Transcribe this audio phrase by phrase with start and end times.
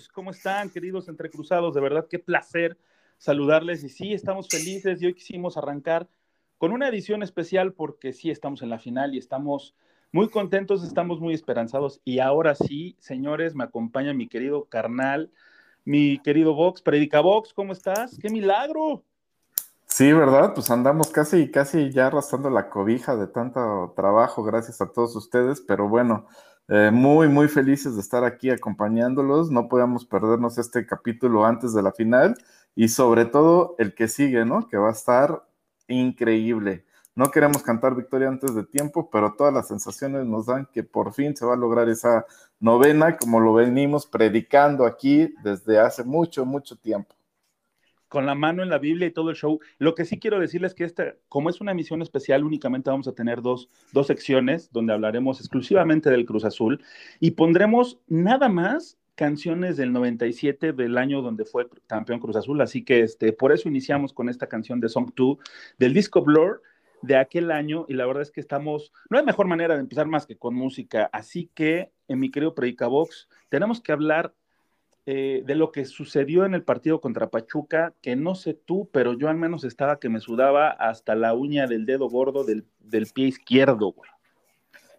[0.00, 1.74] todos, ¿cómo están, queridos entrecruzados?
[1.74, 2.78] De verdad, qué placer
[3.18, 3.84] saludarles.
[3.84, 6.08] Y sí, estamos felices y hoy quisimos arrancar
[6.58, 9.74] con una edición especial porque sí, estamos en la final y estamos
[10.12, 12.00] muy contentos, estamos muy esperanzados.
[12.04, 15.30] Y ahora sí, señores, me acompaña mi querido carnal,
[15.84, 18.18] mi querido Vox, Predica Vox, ¿cómo estás?
[18.18, 19.02] ¡Qué milagro!
[19.86, 20.54] Sí, ¿verdad?
[20.54, 25.60] Pues andamos casi, casi ya arrastrando la cobija de tanto trabajo, gracias a todos ustedes,
[25.60, 26.26] pero bueno,
[26.72, 31.82] eh, muy, muy felices de estar aquí acompañándolos, no podíamos perdernos este capítulo antes de
[31.82, 32.36] la final
[32.76, 34.68] y sobre todo el que sigue, ¿no?
[34.68, 35.44] Que va a estar
[35.88, 36.84] increíble.
[37.16, 41.12] No queremos cantar victoria antes de tiempo, pero todas las sensaciones nos dan que por
[41.12, 42.24] fin se va a lograr esa
[42.60, 47.19] novena, como lo venimos predicando aquí desde hace mucho, mucho tiempo
[48.10, 49.60] con la mano en la Biblia y todo el show.
[49.78, 53.08] Lo que sí quiero decirles es que esta, como es una emisión especial, únicamente vamos
[53.08, 56.82] a tener dos, dos secciones donde hablaremos exclusivamente del Cruz Azul
[57.20, 62.84] y pondremos nada más canciones del 97 del año donde fue campeón Cruz Azul, así
[62.84, 65.38] que este, por eso iniciamos con esta canción de Song 2
[65.78, 66.62] del disco Blur
[67.02, 70.06] de aquel año y la verdad es que estamos, no hay mejor manera de empezar
[70.06, 74.34] más que con música, así que en mi querido Predicabox tenemos que hablar
[75.06, 79.14] eh, de lo que sucedió en el partido contra Pachuca, que no sé tú, pero
[79.14, 83.06] yo al menos estaba que me sudaba hasta la uña del dedo gordo del, del
[83.06, 84.10] pie izquierdo, güey.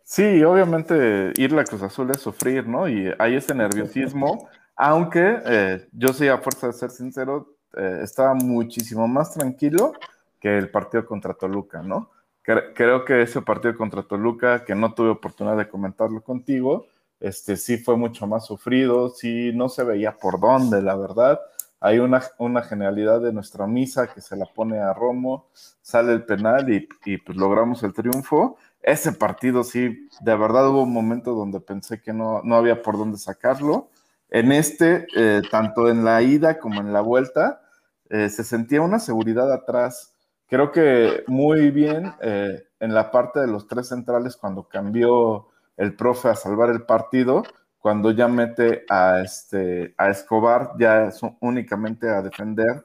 [0.04, 2.90] Sí, obviamente ir a Cruz Azul es sufrir, ¿no?
[2.90, 8.34] Y hay ese nerviosismo, aunque eh, yo sí, a fuerza de ser sincero, eh, estaba
[8.34, 9.94] muchísimo más tranquilo
[10.40, 12.10] que el partido contra Toluca, ¿no?
[12.42, 16.88] Cre creo que ese partido contra Toluca, que no tuve oportunidad de comentarlo contigo,
[17.22, 21.40] este sí fue mucho más sufrido, sí no se veía por dónde, la verdad.
[21.80, 25.48] Hay una, una genialidad de nuestra misa que se la pone a Romo,
[25.82, 28.58] sale el penal y, pues logramos el triunfo.
[28.82, 32.98] Ese partido sí, de verdad hubo un momento donde pensé que no, no había por
[32.98, 33.90] dónde sacarlo.
[34.30, 37.62] En este, eh, tanto en la ida como en la vuelta,
[38.10, 40.14] eh, se sentía una seguridad atrás.
[40.48, 45.96] Creo que muy bien eh, en la parte de los tres centrales cuando cambió el
[45.96, 47.44] profe a salvar el partido,
[47.80, 52.84] cuando ya mete a, este, a Escobar ya es únicamente a defender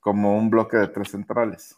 [0.00, 1.76] como un bloque de tres centrales.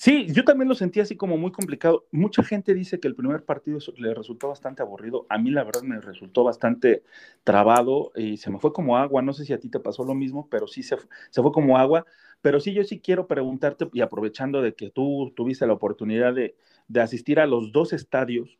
[0.00, 2.06] Sí, yo también lo sentí así como muy complicado.
[2.12, 5.26] Mucha gente dice que el primer partido le resultó bastante aburrido.
[5.28, 7.02] A mí la verdad me resultó bastante
[7.42, 9.22] trabado y se me fue como agua.
[9.22, 10.98] No sé si a ti te pasó lo mismo, pero sí se,
[11.30, 12.06] se fue como agua.
[12.42, 16.54] Pero sí, yo sí quiero preguntarte, y aprovechando de que tú tuviste la oportunidad de,
[16.86, 18.56] de asistir a los dos estadios,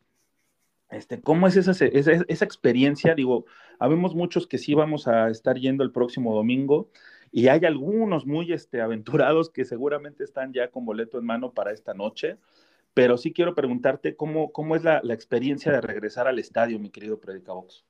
[0.89, 3.13] este, ¿Cómo es esa, esa, experiencia?
[3.13, 3.45] Digo,
[3.77, 6.89] habemos muchos que sí vamos a estar yendo el próximo domingo
[7.31, 11.71] y hay algunos muy este, aventurados que seguramente están ya con boleto en mano para
[11.71, 12.37] esta noche,
[12.95, 16.89] pero sí quiero preguntarte cómo, cómo es la, la experiencia de regresar al estadio, mi
[16.89, 17.85] querido Predicabox.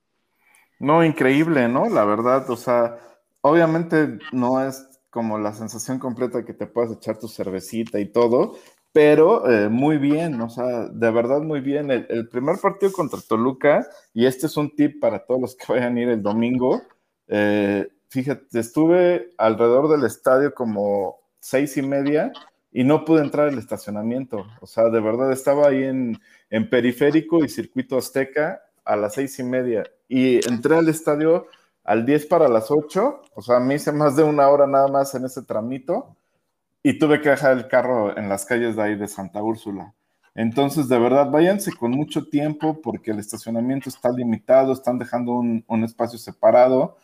[0.79, 1.89] No, increíble, ¿no?
[1.89, 2.97] La verdad, o sea,
[3.41, 8.57] obviamente no es como la sensación completa que te puedas echar tu cervecita y todo,
[8.91, 11.91] pero eh, muy bien, o sea, de verdad muy bien.
[11.91, 15.71] El, el, primer partido contra Toluca, y este es un tip para todos los que
[15.71, 16.81] vayan a ir el domingo,
[17.27, 22.31] eh, fíjate, estuve alrededor del estadio como seis y media,
[22.71, 24.45] y no pude entrar al estacionamiento.
[24.61, 26.19] O sea, de verdad estaba ahí en,
[26.49, 31.47] en periférico y circuito azteca a las seis y media y entré al estadio
[31.83, 35.15] al 10 para las 8, o sea, me hice más de una hora nada más
[35.15, 36.15] en ese tramito
[36.83, 39.93] y tuve que dejar el carro en las calles de ahí de Santa Úrsula.
[40.35, 45.63] Entonces, de verdad, váyanse con mucho tiempo porque el estacionamiento está limitado, están dejando un,
[45.67, 46.97] un espacio separado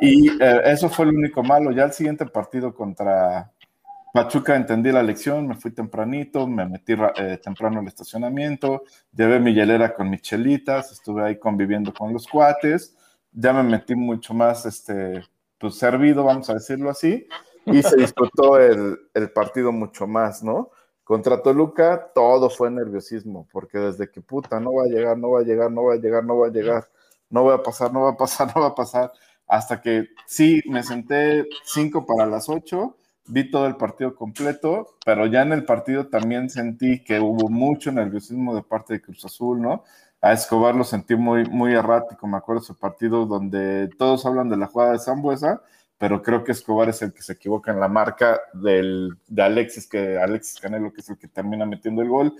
[0.00, 1.70] y eh, eso fue lo único malo.
[1.70, 3.52] Ya el siguiente partido contra
[4.12, 9.54] Pachuca entendí la lección, me fui tempranito, me metí eh, temprano al estacionamiento, llevé mi
[9.54, 12.94] hielera con mis chelitas, estuve ahí conviviendo con los cuates,
[13.32, 15.22] ya me metí mucho más, este,
[15.56, 17.26] pues servido, vamos a decirlo así,
[17.66, 20.70] y se disfrutó el, el partido mucho más, ¿no?
[21.04, 25.40] Contra Toluca todo fue nerviosismo, porque desde que puta, no va a llegar, no va
[25.40, 26.88] a llegar, no va a llegar, no va a llegar,
[27.28, 29.12] no va a pasar, no va a pasar, no va a pasar
[29.52, 35.26] hasta que sí, me senté cinco para las ocho, vi todo el partido completo, pero
[35.26, 39.60] ya en el partido también sentí que hubo mucho nerviosismo de parte de Cruz Azul,
[39.60, 39.84] ¿no?
[40.22, 44.56] A Escobar lo sentí muy, muy errático, me acuerdo ese partido donde todos hablan de
[44.56, 45.60] la jugada de Zambuesa,
[46.02, 49.86] pero creo que Escobar es el que se equivoca en la marca del, de Alexis,
[49.86, 52.34] que Alexis Canelo, que es el que termina metiendo el gol.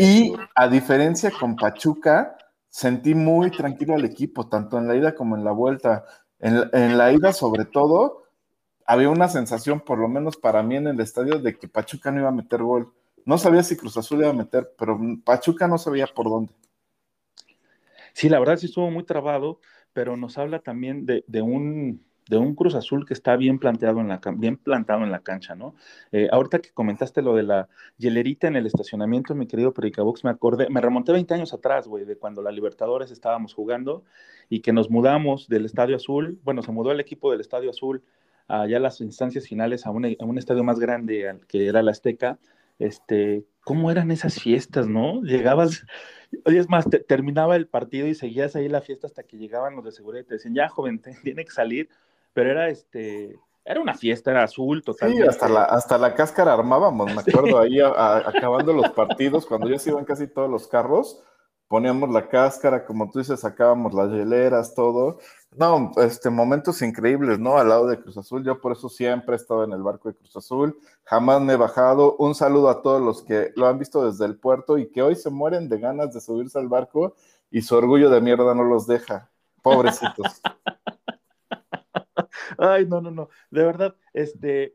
[0.00, 2.36] Y a diferencia con Pachuca,
[2.68, 6.04] sentí muy tranquilo al equipo, tanto en la ida como en la vuelta.
[6.40, 8.24] En, la ida, sobre todo,
[8.84, 12.18] había una sensación, por lo menos para mí en el estadio, de que Pachuca no
[12.18, 12.92] iba a meter gol.
[13.24, 16.52] No sabía si Cruz Azul iba a meter, pero Pachuca no sabía por dónde.
[18.12, 19.60] Sí, la verdad sí estuvo muy trabado,
[19.92, 24.08] pero nos habla también de un de un Cruz Azul que está bien planteado en
[24.08, 25.74] la bien plantado en la cancha, ¿no?
[26.12, 27.68] Eh, ahorita que comentaste lo de la
[27.98, 32.04] hielerita en el estacionamiento, mi querido Pericabox, me acordé, me remonté 20 años atrás, güey,
[32.04, 34.04] de cuando la Libertadores estábamos jugando
[34.48, 38.02] y que nos mudamos del Estadio Azul, bueno, se mudó el equipo del Estadio Azul
[38.48, 41.92] allá a las instancias finales a un, a un estadio más grande que era la
[41.92, 42.38] Azteca,
[42.78, 45.22] este, ¿cómo eran esas fiestas, no?
[45.22, 45.84] Llegabas,
[46.44, 49.92] es más, terminaba el partido y seguías ahí la fiesta hasta que llegaban los de
[49.92, 51.88] seguridad y te decían, ya, joven, tiene que salir
[52.34, 55.22] pero era este, era una fiesta, era azul, totalmente.
[55.22, 59.78] Sí, hasta la, hasta la cáscara armábamos, me acuerdo, ahí acabando los partidos, cuando ya
[59.78, 61.22] se iban casi todos los carros,
[61.66, 65.18] poníamos la cáscara, como tú dices, sacábamos las hieleras, todo.
[65.56, 67.56] No, este, momentos increíbles, ¿no?
[67.56, 70.16] Al lado de Cruz Azul, yo por eso siempre he estado en el barco de
[70.16, 72.16] Cruz Azul, jamás me he bajado.
[72.18, 75.16] Un saludo a todos los que lo han visto desde el puerto y que hoy
[75.16, 77.14] se mueren de ganas de subirse al barco
[77.50, 79.30] y su orgullo de mierda no los deja.
[79.62, 80.42] Pobrecitos.
[82.58, 84.74] Ay, no, no, no, de verdad, este,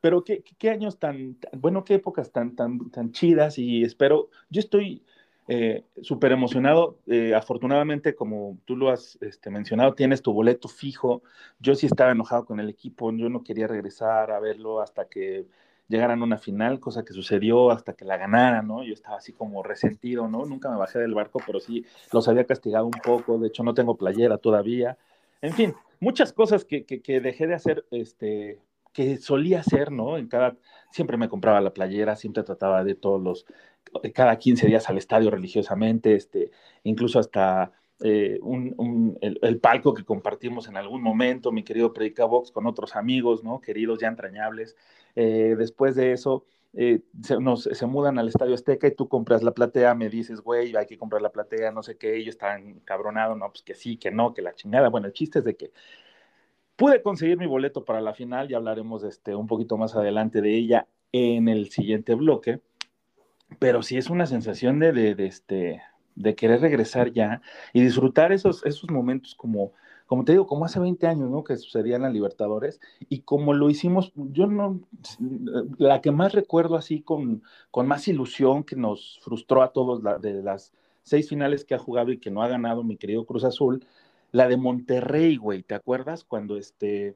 [0.00, 4.60] pero qué, qué años tan, bueno, qué épocas tan, tan, tan chidas y espero, yo
[4.60, 5.02] estoy
[5.48, 11.22] eh, súper emocionado, eh, afortunadamente, como tú lo has este, mencionado, tienes tu boleto fijo,
[11.58, 15.46] yo sí estaba enojado con el equipo, yo no quería regresar a verlo hasta que
[15.88, 18.84] llegaran a una final, cosa que sucedió hasta que la ganaran, ¿no?
[18.84, 20.46] Yo estaba así como resentido, ¿no?
[20.46, 23.74] Nunca me bajé del barco, pero sí los había castigado un poco, de hecho no
[23.74, 24.96] tengo playera todavía,
[25.42, 28.58] en fin, muchas cosas que, que, dejé de hacer, este,
[28.92, 30.16] que solía hacer, ¿no?
[30.16, 30.56] En cada,
[30.90, 33.46] siempre me compraba la playera, siempre trataba de todos los,
[34.14, 36.50] cada 15 días al estadio religiosamente, este,
[36.82, 42.66] incluso hasta eh, un, el, palco que compartimos en algún momento, mi querido Predica con
[42.66, 43.60] otros amigos, ¿no?
[43.60, 44.76] Queridos ya entrañables.
[45.14, 49.42] Eh, después de eso, eh, se, nos, se mudan al Estadio Azteca y tú compras
[49.42, 52.80] la platea, me dices, güey, hay que comprar la platea, no sé qué, ellos están
[52.80, 54.88] cabronados, no, pues que sí, que no, que la chingada.
[54.88, 55.72] Bueno, el chiste es de que
[56.76, 60.56] pude conseguir mi boleto para la final, ya hablaremos este, un poquito más adelante de
[60.56, 62.60] ella en el siguiente bloque,
[63.58, 65.82] pero sí es una sensación de, de, de este,
[66.14, 69.72] de querer regresar ya y disfrutar esos, esos momentos como
[70.10, 71.44] como te digo, como hace 20 años, ¿no?
[71.44, 74.80] Que sucedían las Libertadores y como lo hicimos, yo no,
[75.78, 80.42] la que más recuerdo así con, con más ilusión que nos frustró a todos de
[80.42, 80.72] las
[81.04, 83.86] seis finales que ha jugado y que no ha ganado mi querido Cruz Azul,
[84.32, 86.24] la de Monterrey, güey, ¿te acuerdas?
[86.24, 87.14] Cuando este,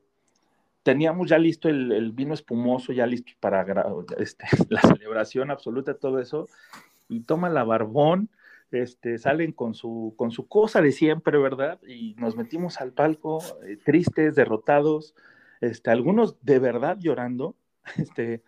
[0.84, 3.66] teníamos ya listo el, vino espumoso, ya listo para
[4.18, 6.46] este, la celebración absoluta, todo eso,
[7.08, 8.30] y toma la barbón
[8.74, 11.80] este, salen con su, con su cosa de siempre, ¿verdad?
[11.86, 15.14] Y nos metimos al palco eh, tristes, derrotados,
[15.60, 17.56] este, algunos de verdad llorando.
[17.98, 18.42] Este,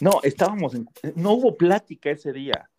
[0.00, 2.70] no, estábamos, en, no hubo plática ese día.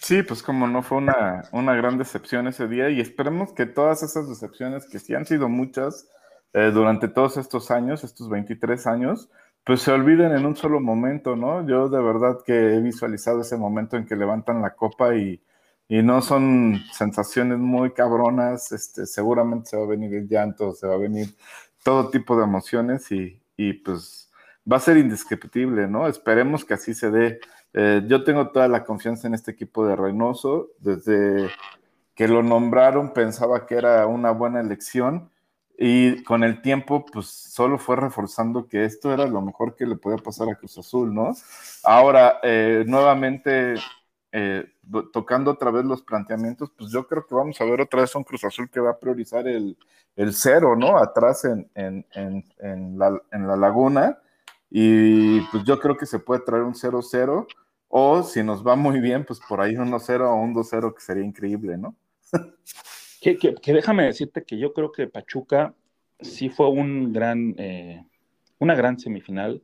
[0.00, 4.02] Sí, pues como no fue una, una gran decepción ese día y esperemos que todas
[4.02, 6.10] esas decepciones, que sí han sido muchas
[6.52, 9.30] eh, durante todos estos años, estos 23 años,
[9.64, 11.66] pues se olviden en un solo momento, ¿no?
[11.66, 15.40] Yo de verdad que he visualizado ese momento en que levantan la copa y,
[15.90, 20.86] y no son sensaciones muy cabronas, este, seguramente se va a venir el llanto, se
[20.86, 21.34] va a venir
[21.82, 24.30] todo tipo de emociones y, y pues
[24.70, 26.06] va a ser indiscutible, ¿no?
[26.06, 27.40] Esperemos que así se dé.
[27.74, 30.68] Eh, yo tengo toda la confianza en este equipo de Reynoso.
[30.78, 31.50] Desde
[32.14, 35.28] que lo nombraron pensaba que era una buena elección
[35.76, 39.96] y con el tiempo pues solo fue reforzando que esto era lo mejor que le
[39.96, 41.34] podía pasar a Cruz Azul, ¿no?
[41.82, 43.74] Ahora, eh, nuevamente,
[44.32, 44.64] eh,
[45.12, 48.24] tocando otra vez los planteamientos, pues yo creo que vamos a ver otra vez un
[48.24, 49.76] Cruz Azul que va a priorizar el,
[50.16, 50.98] el cero, ¿no?
[50.98, 52.06] Atrás en, en,
[52.58, 54.18] en, la, en la laguna.
[54.70, 57.46] Y pues yo creo que se puede traer un 0-0
[57.88, 61.00] o si nos va muy bien, pues por ahí un 1-0 o un 2-0 que
[61.00, 61.96] sería increíble, ¿no?
[63.20, 65.74] que, que, déjame decirte que yo creo que Pachuca
[66.20, 68.04] sí fue un gran, eh,
[68.60, 69.60] una gran semifinal.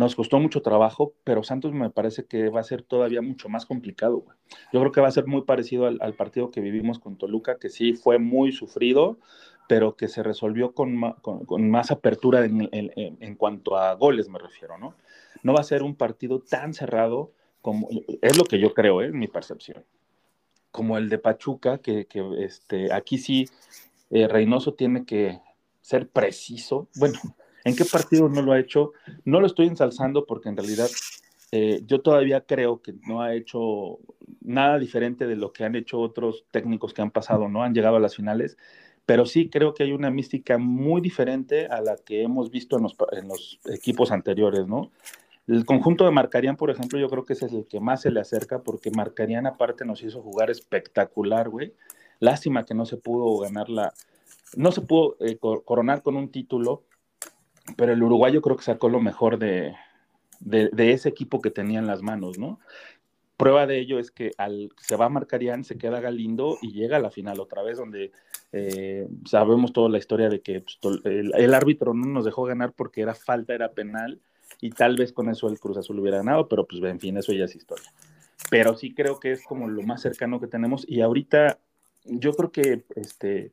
[0.00, 3.66] Nos costó mucho trabajo, pero Santos me parece que va a ser todavía mucho más
[3.66, 4.24] complicado.
[4.72, 7.68] Yo creo que va a ser muy parecido al, partido que vivimos con Toluca, que
[7.68, 9.18] sí fue muy sufrido,
[9.68, 14.78] pero que se resolvió con, con, más apertura en, en, cuanto a goles, me refiero,
[14.78, 14.94] ¿no?
[15.42, 17.90] No va a ser un partido tan cerrado como
[18.22, 19.08] es lo que yo creo, ¿eh?
[19.08, 19.84] es mi percepción.
[20.70, 23.50] Como el de Pachuca, que, que este, aquí sí
[24.08, 25.40] eh, Reynoso tiene que
[25.82, 26.88] ser preciso.
[26.96, 27.18] Bueno,
[27.64, 28.92] ¿en qué partido no lo ha hecho?
[29.24, 30.88] No lo estoy ensalzando porque en realidad
[31.52, 33.98] eh, yo todavía creo que no ha hecho
[34.40, 37.62] nada diferente de lo que han hecho otros técnicos que han pasado, ¿no?
[37.62, 38.56] Han llegado a las finales,
[39.04, 42.84] pero sí creo que hay una mística muy diferente a la que hemos visto en
[42.84, 44.90] los, en los equipos anteriores, ¿no?
[45.48, 48.12] El conjunto de Marcarían, por ejemplo, yo creo que ese es el que más se
[48.12, 51.74] le acerca porque Marcarían aparte nos hizo jugar espectacular, güey.
[52.20, 53.92] Lástima que no se pudo ganar la,
[54.56, 56.84] no se pudo eh, coronar con un título,
[57.76, 59.74] pero el uruguayo creo que sacó lo mejor de,
[60.40, 62.60] de, ese equipo que tenía en las manos, ¿no?
[63.36, 67.00] Prueba de ello es que al, se va a se queda Galindo y llega a
[67.00, 68.12] la final otra vez, donde
[68.52, 72.72] eh, sabemos toda la historia de que pues, el, el árbitro no nos dejó ganar
[72.72, 74.20] porque era falta, era penal
[74.60, 77.32] y tal vez con eso el Cruz Azul hubiera ganado, pero pues en fin, eso
[77.32, 77.90] ya es historia.
[78.50, 81.58] Pero sí creo que es como lo más cercano que tenemos y ahorita
[82.04, 83.52] yo creo que este,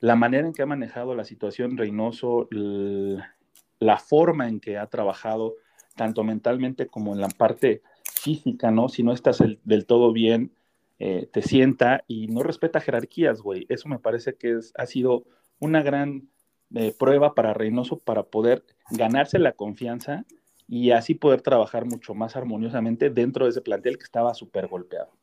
[0.00, 5.56] la manera en que ha manejado la situación Reynoso, la forma en que ha trabajado,
[5.96, 7.82] tanto mentalmente como en la parte
[8.20, 8.88] física, ¿no?
[8.88, 10.52] Si no estás el, del todo bien,
[11.00, 13.66] eh, te sienta y no respeta jerarquías, güey.
[13.68, 15.24] Eso me parece que es, ha sido
[15.58, 16.28] una gran
[16.74, 20.24] eh, prueba para Reynoso para poder ganarse la confianza
[20.68, 25.17] y así poder trabajar mucho más armoniosamente dentro de ese plantel que estaba súper golpeado.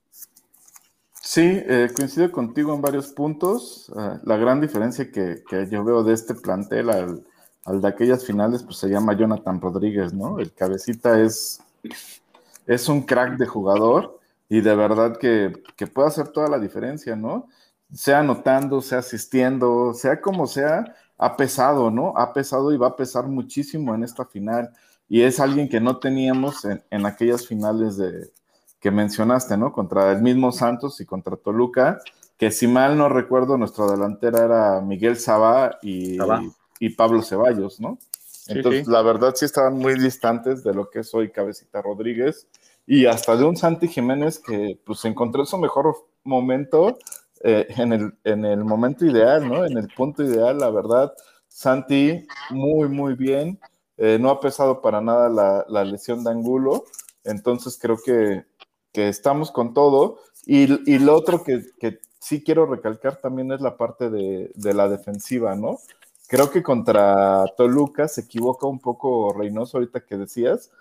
[1.28, 3.90] Sí, eh, coincido contigo en varios puntos.
[3.90, 7.26] Uh, la gran diferencia que, que, yo veo de este plantel al,
[7.66, 10.38] al, de aquellas finales, pues se llama Jonathan Rodríguez, ¿no?
[10.40, 11.60] El cabecita es,
[12.68, 17.16] es un crack de jugador y de verdad que, que puede hacer toda la diferencia,
[17.16, 17.48] ¿no?
[17.92, 22.14] Sea anotando, sea asistiendo, sea como sea, ha pesado, ¿no?
[22.18, 24.70] Ha pesado y va a pesar muchísimo en esta final.
[25.10, 28.30] Y es alguien que no teníamos en, en aquellas finales de,
[28.86, 29.74] que mencionaste, ¿no?
[29.74, 32.02] Contra el mismo Santos y contra Toluca,
[32.38, 36.20] que si mal no recuerdo, nuestra delantera era Miguel Sabá y,
[36.80, 37.98] y Pablo Ceballos, ¿no?
[38.46, 38.92] Entonces, sí, sí.
[38.92, 42.48] la verdad sí estaban muy distantes de lo que es hoy Cabecita Rodríguez
[42.86, 47.00] y hasta de un Santi Jiménez que pues encontró su mejor momento
[47.42, 49.66] eh, en, el, en el momento ideal, ¿no?
[49.66, 51.12] En el punto ideal, la verdad,
[51.48, 53.60] Santi muy, muy bien.
[53.98, 56.84] Eh, no ha pesado para nada la, la, lesión de Angulo,
[57.24, 58.46] entonces creo que,
[58.96, 60.20] que estamos con todo.
[60.46, 64.74] Y, y lo otro que, que, sí quiero recalcar también es la parte de, de,
[64.74, 65.78] la defensiva, ¿no?
[66.28, 70.72] Creo que contra Toluca se equivoca un poco Reynoso ahorita que decías,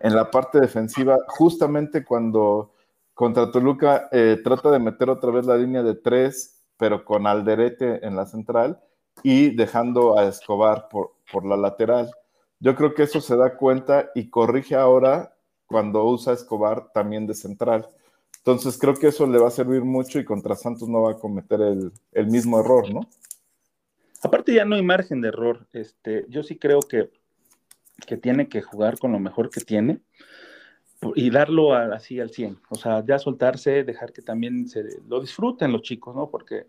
[0.00, 2.72] en la parte defensiva, justamente cuando
[3.12, 8.06] contra Toluca eh, trata de meter otra vez la línea de tres, pero con Alderete
[8.06, 8.80] en la central
[9.22, 12.10] y dejando a Escobar por, por la lateral.
[12.60, 15.33] Yo creo que eso se da cuenta y corrige ahora
[15.66, 17.88] cuando usa Escobar también de central.
[18.38, 21.18] Entonces creo que eso le va a servir mucho y contra Santos no va a
[21.18, 23.00] cometer el, el mismo error, ¿no?
[24.22, 25.66] Aparte ya no hay margen de error.
[25.72, 27.10] Este, yo sí creo que,
[28.06, 30.00] que tiene que jugar con lo mejor que tiene
[31.14, 35.72] y darlo así al 100, o sea, ya soltarse, dejar que también se lo disfruten
[35.72, 36.30] los chicos, ¿no?
[36.30, 36.66] Porque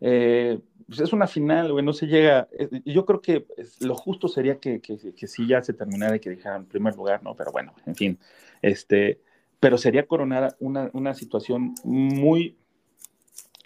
[0.00, 3.46] eh, pues es una final, güey, no se llega, eh, yo creo que
[3.80, 7.22] lo justo sería que, que, que sí ya se terminara y que dejaran primer lugar,
[7.22, 7.34] ¿no?
[7.34, 8.18] Pero bueno, en fin,
[8.60, 9.20] este,
[9.60, 12.56] pero sería coronar una, una situación muy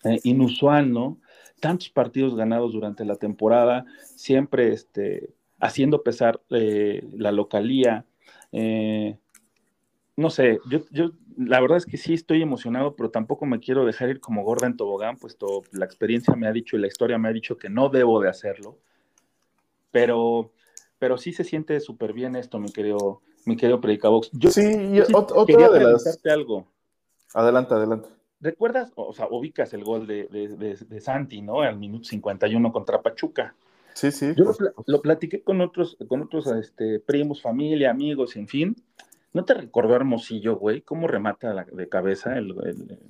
[0.05, 1.19] eh, inusual, ¿no?
[1.61, 8.07] Tantos partidos ganados durante la temporada, siempre este, haciendo pesar la localía,
[10.19, 13.85] no sé, yo, yo la verdad es que sí estoy emocionado, pero tampoco me quiero
[13.87, 17.19] dejar ir como gorda en tobogán, puesto la experiencia me ha dicho y la historia
[17.19, 18.79] me ha dicho que no debo de hacerlo.
[19.91, 20.53] Pero
[20.99, 24.31] pero sí se siente súper bien esto, mi querido, mi querido Predicabox.
[24.33, 26.03] Yo, Sí, yo sí ot- otra quería de las...
[26.03, 26.67] preguntarte algo.
[27.35, 28.09] Adelante, adelante.
[28.41, 31.61] ¿Recuerdas, o sea, ubicas el gol de, de, de- de Santi, ¿no?
[31.61, 33.55] Al minuto 51 contra Pachuca.
[33.95, 34.35] Sí, sí.
[34.37, 34.85] Yo lo, pla- supuesto.
[34.93, 38.77] lo platiqué con otros, con otros este, primos, familia, amigos, en fin.
[39.33, 40.83] ¿No te recordó Hermosillo, güey?
[40.83, 42.55] ¿Cómo remata de cabeza el-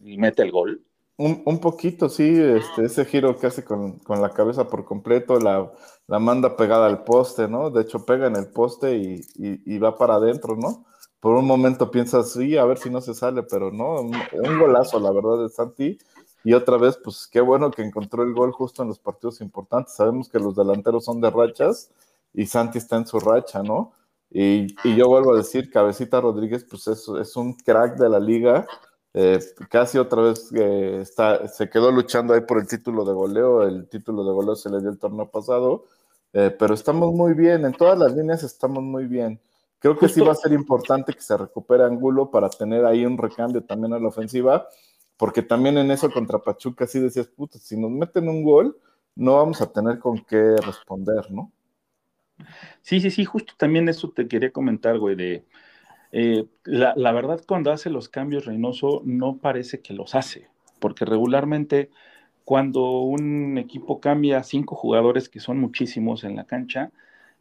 [0.04, 0.84] y mete el gol?
[1.16, 5.40] Un, un poquito, sí, este, ese giro que hace con, con la cabeza por completo,
[5.40, 5.72] la,
[6.06, 7.70] la manda pegada al poste, ¿no?
[7.70, 10.84] De hecho, pega en el poste y, y- y va para adentro, ¿no?
[11.18, 14.58] Por un momento piensas, sí, a ver si no se sale, pero no, un, un
[14.60, 15.98] golazo, la verdad, de Santi.
[16.44, 19.94] Y otra vez, pues qué bueno que encontró el gol justo en los partidos importantes.
[19.94, 21.90] Sabemos que los delanteros son de rachas
[22.32, 23.92] y Santi está en su racha, ¿no?
[24.30, 28.20] Y, y yo vuelvo a decir, Cabecita Rodríguez, pues es, es un crack de la
[28.20, 28.66] liga.
[29.14, 33.62] Eh, casi otra vez eh, está, se quedó luchando ahí por el título de goleo.
[33.62, 35.84] El título de goleo se le dio el torneo pasado.
[36.32, 39.40] Eh, pero estamos muy bien, en todas las líneas estamos muy bien.
[39.78, 43.16] Creo que sí va a ser importante que se recupere Angulo para tener ahí un
[43.16, 44.66] recambio también a la ofensiva,
[45.16, 48.76] porque también en eso contra Pachuca sí decías, puta, si nos meten un gol,
[49.14, 51.52] no vamos a tener con qué responder, ¿no?
[52.82, 55.44] Sí, sí, sí, justo también eso te quería comentar, güey, de
[56.12, 61.04] eh, la, la verdad cuando hace los cambios Reynoso no parece que los hace, porque
[61.04, 61.90] regularmente
[62.44, 66.90] cuando un equipo cambia cinco jugadores, que son muchísimos en la cancha,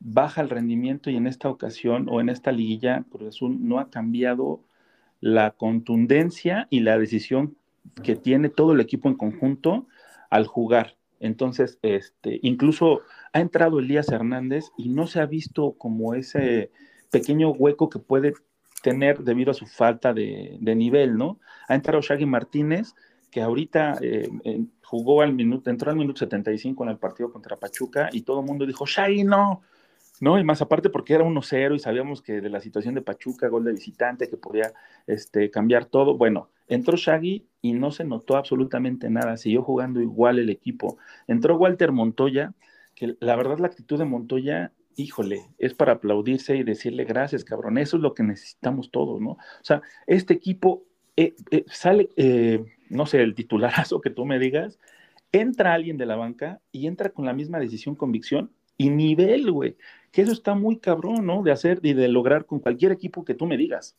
[0.02, 3.90] baja el rendimiento y en esta ocasión o en esta liguilla Cruz Azul no ha
[3.90, 4.60] cambiado
[5.22, 7.56] la contundencia y la decisión
[8.04, 9.88] que tiene todo el equipo en conjunto
[10.30, 10.97] al jugar.
[11.20, 13.02] Entonces, este, incluso
[13.34, 16.72] ha entrado Elías Hernández y no se ha visto como ese
[17.12, 18.34] pequeño hueco que puede
[18.84, 21.40] tener debido a su falta de, de nivel, ¿no?
[21.68, 22.94] Ha entrado Shaggy Martínez,
[23.32, 24.30] que ahorita eh,
[24.84, 28.46] jugó al minuto, entró al minuto 75 en el partido contra Pachuca y todo el
[28.46, 29.62] mundo dijo, Shaggy no,
[30.22, 30.40] ¿no?
[30.40, 33.64] Y más aparte porque era 1-0 y sabíamos que de la situación de Pachuca, gol
[33.64, 34.74] de visitante, que podía
[35.06, 36.18] este, cambiar todo.
[36.18, 40.98] Bueno, entró Shaggy y no se notó absolutamente nada, siguió jugando igual el equipo.
[41.28, 42.54] Entró Walter Montoya,
[42.96, 47.78] que la verdad la actitud de Montoya, híjole, es para aplaudirse y decirle gracias, cabrón,
[47.78, 49.32] eso es lo que necesitamos todos, ¿no?
[49.32, 50.84] O sea, este equipo
[51.16, 54.80] eh, eh, sale, eh, no sé, el titularazo que tú me digas,
[55.32, 59.78] entra alguien de la banca y entra con la misma decisión, convicción y nivel, güey.
[60.12, 61.44] Que eso está muy cabrón, ¿no?
[61.44, 63.96] De hacer y de lograr con cualquier equipo que tú me digas.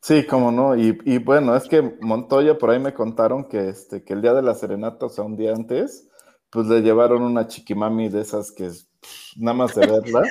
[0.00, 0.76] Sí, cómo no.
[0.76, 4.34] Y, y bueno, es que Montoya por ahí me contaron que, este, que el día
[4.34, 6.08] de la serenata, o sea, un día antes,
[6.50, 10.22] pues le llevaron una chiquimami de esas que es pff, nada más de verla.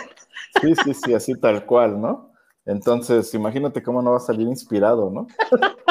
[0.62, 2.31] Sí, sí, sí, así tal cual, ¿no?
[2.65, 5.27] Entonces, imagínate cómo no va a salir inspirado, ¿no?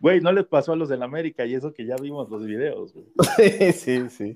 [0.00, 2.92] Güey, no les pasó a los del América y eso que ya vimos los videos,
[2.92, 3.06] güey.
[3.72, 4.34] Sí, sí, sí.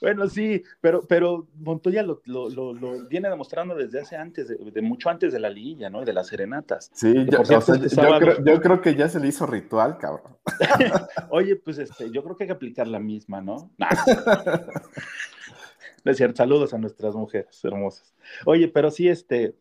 [0.00, 4.56] Bueno, sí, pero, pero Montoya lo, lo, lo, lo viene demostrando desde hace antes, de,
[4.56, 6.04] de, mucho antes de la liguilla, ¿no?
[6.04, 6.90] De las serenatas.
[6.94, 9.28] Sí, yo, por cierto, o sea, este yo creo, yo creo que ya se le
[9.28, 10.36] hizo ritual, cabrón.
[11.30, 13.70] Oye, pues este, yo creo que hay que aplicar la misma, ¿no?
[13.78, 13.88] Nah.
[16.04, 18.14] No es cierto, saludos a nuestras mujeres hermosas.
[18.44, 19.56] Oye, pero sí, este,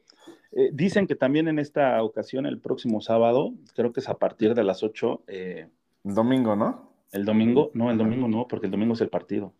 [0.51, 4.54] eh, dicen que también en esta ocasión, el próximo sábado, creo que es a partir
[4.54, 5.69] de las 8, eh,
[6.04, 6.93] El domingo, ¿no?
[7.12, 9.54] el domingo, no, el domingo no, porque el domingo es el partido.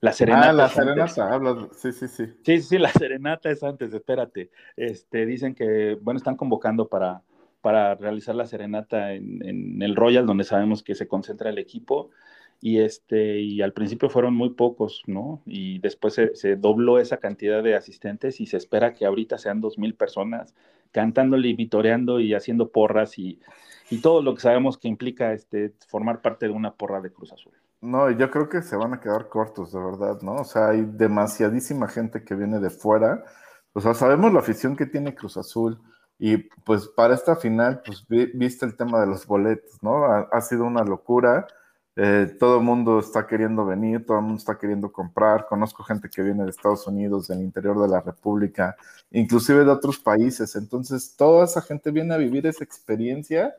[0.00, 0.48] La serenata.
[0.50, 1.56] ah, la serenata, hablas.
[1.72, 2.26] Sí, sí, sí.
[2.44, 4.50] Sí, sí, sí, la serenata es antes, espérate.
[4.76, 7.22] Este, dicen que, bueno, están convocando para,
[7.60, 12.10] para realizar la serenata en, en el Royal, donde sabemos que se concentra el equipo.
[12.60, 15.42] Y, este, y al principio fueron muy pocos, ¿no?
[15.44, 19.60] Y después se, se dobló esa cantidad de asistentes y se espera que ahorita sean
[19.60, 20.54] dos mil personas
[20.90, 23.40] cantándole y vitoreando y haciendo porras y,
[23.90, 27.32] y todo lo que sabemos que implica este, formar parte de una porra de Cruz
[27.32, 27.52] Azul.
[27.80, 30.36] No, yo creo que se van a quedar cortos, de verdad, ¿no?
[30.36, 33.22] O sea, hay demasiadísima gente que viene de fuera.
[33.72, 35.80] O sea, sabemos la afición que tiene Cruz Azul.
[36.18, 40.04] Y pues para esta final, pues vi- viste el tema de los boletos, ¿no?
[40.06, 41.46] Ha, ha sido una locura.
[41.96, 45.46] Eh, todo el mundo está queriendo venir, todo el mundo está queriendo comprar.
[45.46, 48.74] Conozco gente que viene de Estados Unidos, del interior de la República,
[49.10, 50.56] inclusive de otros países.
[50.56, 53.54] Entonces, toda esa gente viene a vivir esa experiencia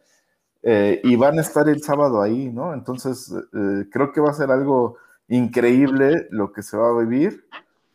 [0.69, 2.73] eh, y van a estar el sábado ahí, ¿no?
[2.73, 4.97] Entonces, eh, creo que va a ser algo
[5.30, 7.45] increíble lo que se va a vivir.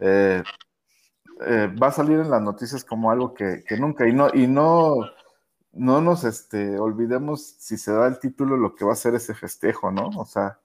[0.00, 0.42] Eh,
[1.82, 4.94] va a salir en las noticias como algo que, que nunca, y no, y no,
[5.72, 9.34] no nos este, olvidemos si se da el título lo que va a ser ese
[9.34, 10.08] festejo, ¿no?
[10.16, 10.58] O sea,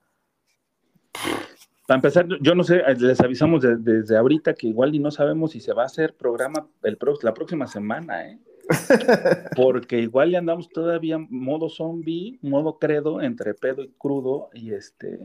[1.88, 5.52] Para empezar, yo no sé, les avisamos de- desde ahorita que igual y no sabemos
[5.52, 8.40] si se va a hacer programa el pro- la próxima semana, ¿eh?
[9.56, 15.20] Porque igual ya andamos todavía modo zombie, modo credo, entre pedo y crudo, y este,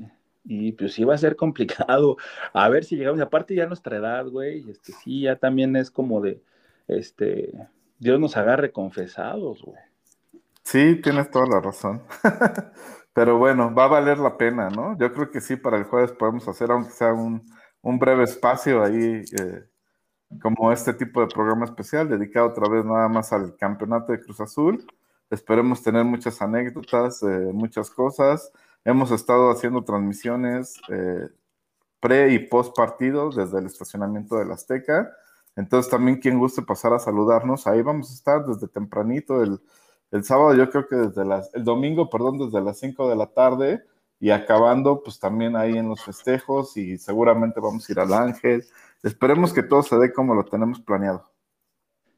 [0.44, 2.16] Y pues sí va a ser complicado.
[2.52, 3.20] A ver si llegamos.
[3.20, 6.42] Aparte ya nuestra edad, güey, este sí, ya también es como de,
[6.88, 7.52] este,
[7.98, 9.78] Dios nos agarre confesados, güey.
[10.64, 12.02] Sí, tienes toda la razón.
[13.14, 14.96] Pero bueno, va a valer la pena, ¿no?
[14.98, 17.44] Yo creo que sí, para el jueves podemos hacer, aunque sea un,
[17.82, 19.64] breve espacio ahí, eh,
[20.40, 24.40] como este tipo de programa especial, dedicado otra vez nada más al campeonato de Cruz
[24.40, 24.86] Azul.
[25.30, 28.52] Esperemos tener muchas anécdotas, eh, muchas cosas.
[28.84, 31.28] Hemos estado haciendo transmisiones eh,
[32.00, 35.10] pre y post partido desde el estacionamiento del Azteca.
[35.56, 39.60] Entonces también quien guste pasar a saludarnos, ahí vamos a estar desde tempranito el
[40.12, 43.26] el sábado yo creo que desde las, el domingo, perdón, desde las 5 de la
[43.28, 43.82] tarde
[44.22, 48.64] y acabando pues también ahí en los festejos y seguramente vamos a ir al Ángel.
[49.02, 51.28] Esperemos que todo se dé como lo tenemos planeado.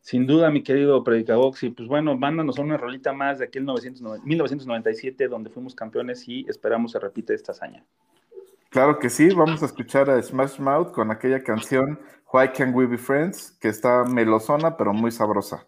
[0.03, 5.29] Sin duda, mi querido Predicabox, y pues bueno, mándanos una rolita más de aquel 1997
[5.29, 7.87] donde fuimos campeones y esperamos se repite esta hazaña.
[8.69, 11.99] Claro que sí, vamos a escuchar a Smash Mouth con aquella canción
[12.31, 15.67] Why Can't We Be Friends, que está melosona pero muy sabrosa.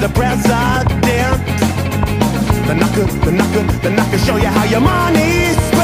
[0.00, 0.88] the president.
[2.66, 5.77] The knocker, the knocker, the knocker, show you how your money's.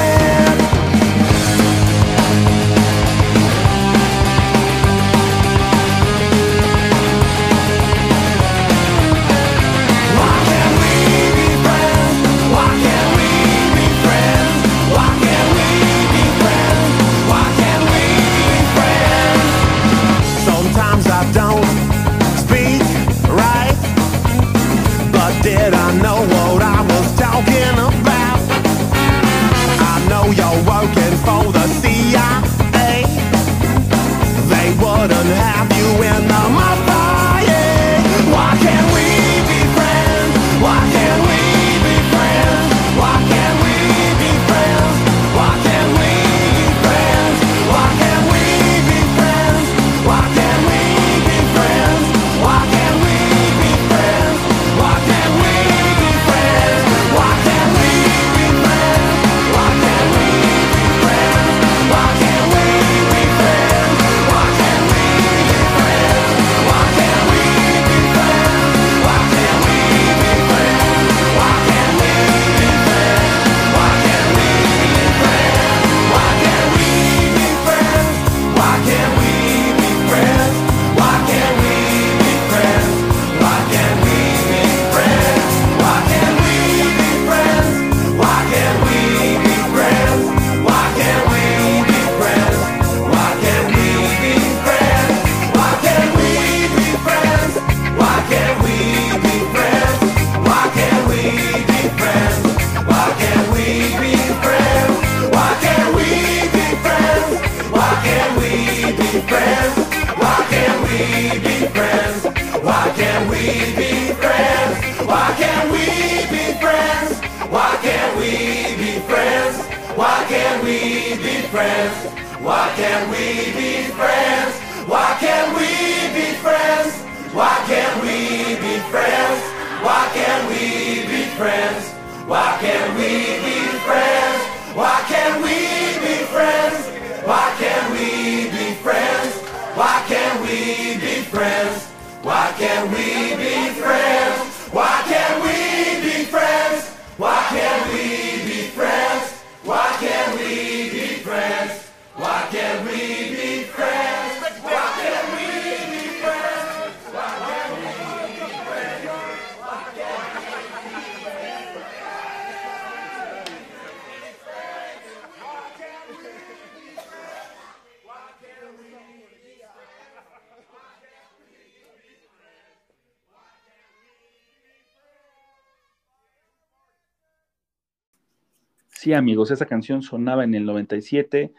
[179.24, 181.54] Amigos, esa canción sonaba en el 97,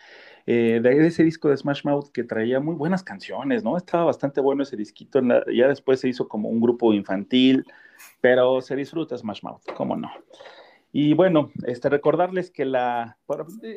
[0.45, 3.75] eh, de ese disco de Smash Mouth que traía muy buenas canciones, ¿no?
[3.75, 5.19] Estaba bastante bueno ese disquito,
[5.51, 7.65] ya después se hizo como un grupo infantil,
[8.21, 10.11] pero se disfruta Smash Mouth, ¿cómo no?
[10.91, 13.17] Y bueno, este, recordarles que la,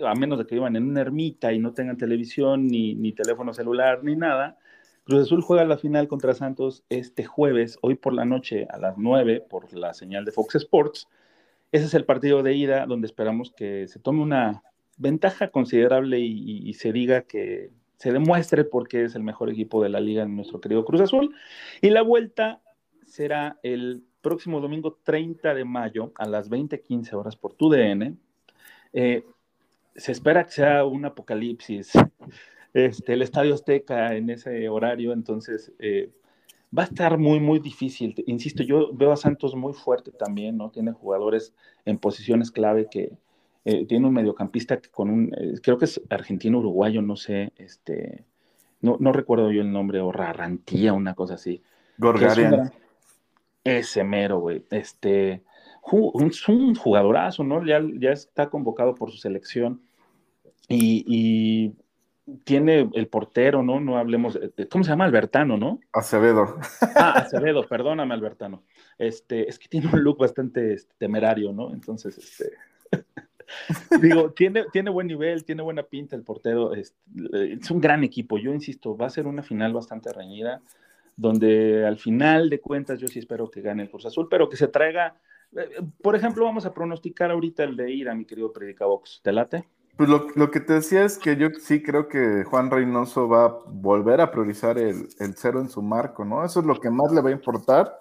[0.06, 3.54] a menos de que vivan en una ermita y no tengan televisión, ni, ni teléfono
[3.54, 4.58] celular, ni nada,
[5.04, 8.98] Cruz Azul juega la final contra Santos este jueves, hoy por la noche a las
[8.98, 11.08] 9 por la señal de Fox Sports.
[11.70, 14.62] Ese es el partido de ida donde esperamos que se tome una
[14.96, 19.88] ventaja considerable y, se diga que se demuestre por qué es el mejor equipo de
[19.88, 21.34] la liga en nuestro querido Cruz Azul.
[21.80, 22.60] Y la vuelta
[23.06, 28.18] será el próximo domingo 30 de mayo a las 20:15 horas por TUDN.
[28.92, 29.24] Eh,
[29.94, 31.92] se espera que sea un apocalipsis
[32.74, 36.10] este, el Estadio Azteca en ese horario, entonces eh,
[36.76, 38.14] va a estar muy, muy difícil.
[38.26, 40.70] Insisto, yo veo a Santos muy fuerte también, ¿no?
[40.70, 41.54] Tiene jugadores
[41.84, 43.16] en posiciones clave que
[43.64, 48.24] eh, tiene un mediocampista que con un, eh, creo que es argentino-uruguayo, no sé, este,
[48.80, 51.54] no, no recuerdo yo el nombre, o Rarrantía, una cosa así.
[51.54, 52.72] es Gorgarian.
[53.64, 54.64] Ese mero, güey.
[54.70, 55.42] Este,
[55.90, 57.64] un, es un jugadorazo, ¿no?
[57.66, 59.82] Ya, ya está convocado por su selección
[60.68, 61.74] y, y
[62.44, 63.80] tiene el portero, ¿no?
[63.80, 64.38] No hablemos,
[64.70, 65.04] ¿cómo se llama?
[65.04, 65.80] Albertano, ¿no?
[65.92, 66.56] Acevedo.
[66.94, 68.64] Ah, Acevedo, perdóname, Albertano.
[68.98, 71.72] Este, es que tiene un look bastante este, temerario, ¿no?
[71.72, 72.52] Entonces, este.
[74.02, 76.74] Digo, tiene, tiene buen nivel, tiene buena pinta el portero.
[76.74, 76.94] Es,
[77.32, 78.36] es un gran equipo.
[78.38, 80.60] Yo insisto, va a ser una final bastante reñida,
[81.16, 84.56] donde al final de cuentas yo sí espero que gane el Cruz Azul, pero que
[84.56, 85.16] se traiga.
[85.56, 89.20] eh, Por ejemplo, vamos a pronosticar ahorita el de ir a mi querido Predicabox.
[89.22, 89.64] ¿Te late?
[89.98, 93.46] Pues lo, lo que te decía es que yo sí creo que Juan Reynoso va
[93.46, 96.44] a volver a priorizar el, el cero en su marco, ¿no?
[96.44, 98.00] Eso es lo que más le va a importar.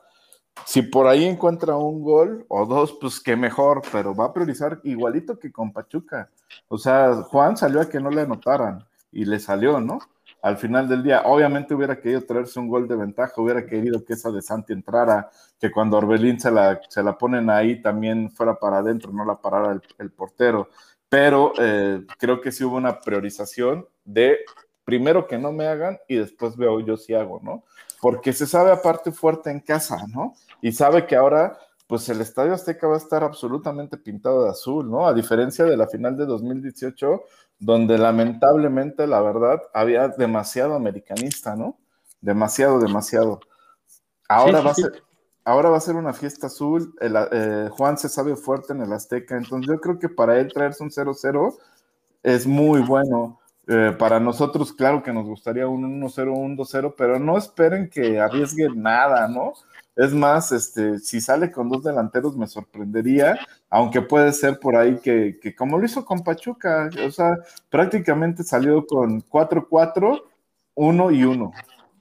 [0.63, 4.79] Si por ahí encuentra un gol o dos, pues qué mejor, pero va a priorizar
[4.83, 6.29] igualito que con Pachuca.
[6.67, 9.97] O sea, Juan salió a que no le anotaran y le salió, ¿no?
[10.43, 14.13] Al final del día, obviamente hubiera querido traerse un gol de ventaja, hubiera querido que
[14.13, 18.53] esa de Santi entrara, que cuando Orbelín se la, se la ponen ahí también fuera
[18.53, 20.69] para adentro, no la parara el, el portero
[21.09, 24.37] pero eh, creo que sí hubo una priorización de
[24.83, 27.63] primero que no me hagan y después veo yo si hago, ¿no?
[28.01, 30.35] Porque se sabe aparte fuerte en casa, ¿no?
[30.61, 34.89] Y sabe que ahora, pues el Estadio Azteca va a estar absolutamente pintado de azul,
[34.89, 35.07] ¿no?
[35.07, 37.23] A diferencia de la final de 2018,
[37.59, 41.77] donde lamentablemente, la verdad, había demasiado americanista, ¿no?
[42.21, 43.39] Demasiado, demasiado.
[44.29, 45.01] Ahora Sí, sí, va a sí.
[45.47, 46.93] Ahora va a ser una fiesta azul.
[46.99, 50.51] el, eh, Juan se sabe fuerte en el Azteca, entonces yo creo que para él
[50.53, 51.55] traerse un 0-0
[52.21, 53.39] es muy bueno.
[53.69, 58.19] Eh, para nosotros, claro que nos gustaría un 1-0, un 2-0, pero no esperen que
[58.19, 59.53] arriesgue nada, ¿no?
[59.95, 64.99] Es más, este, si sale con dos delanteros me sorprendería, aunque puede ser por ahí
[64.99, 67.37] que, que como lo hizo con Pachuca, o sea,
[67.69, 70.21] prácticamente salió con 4-4,
[70.75, 71.51] 1 y 1.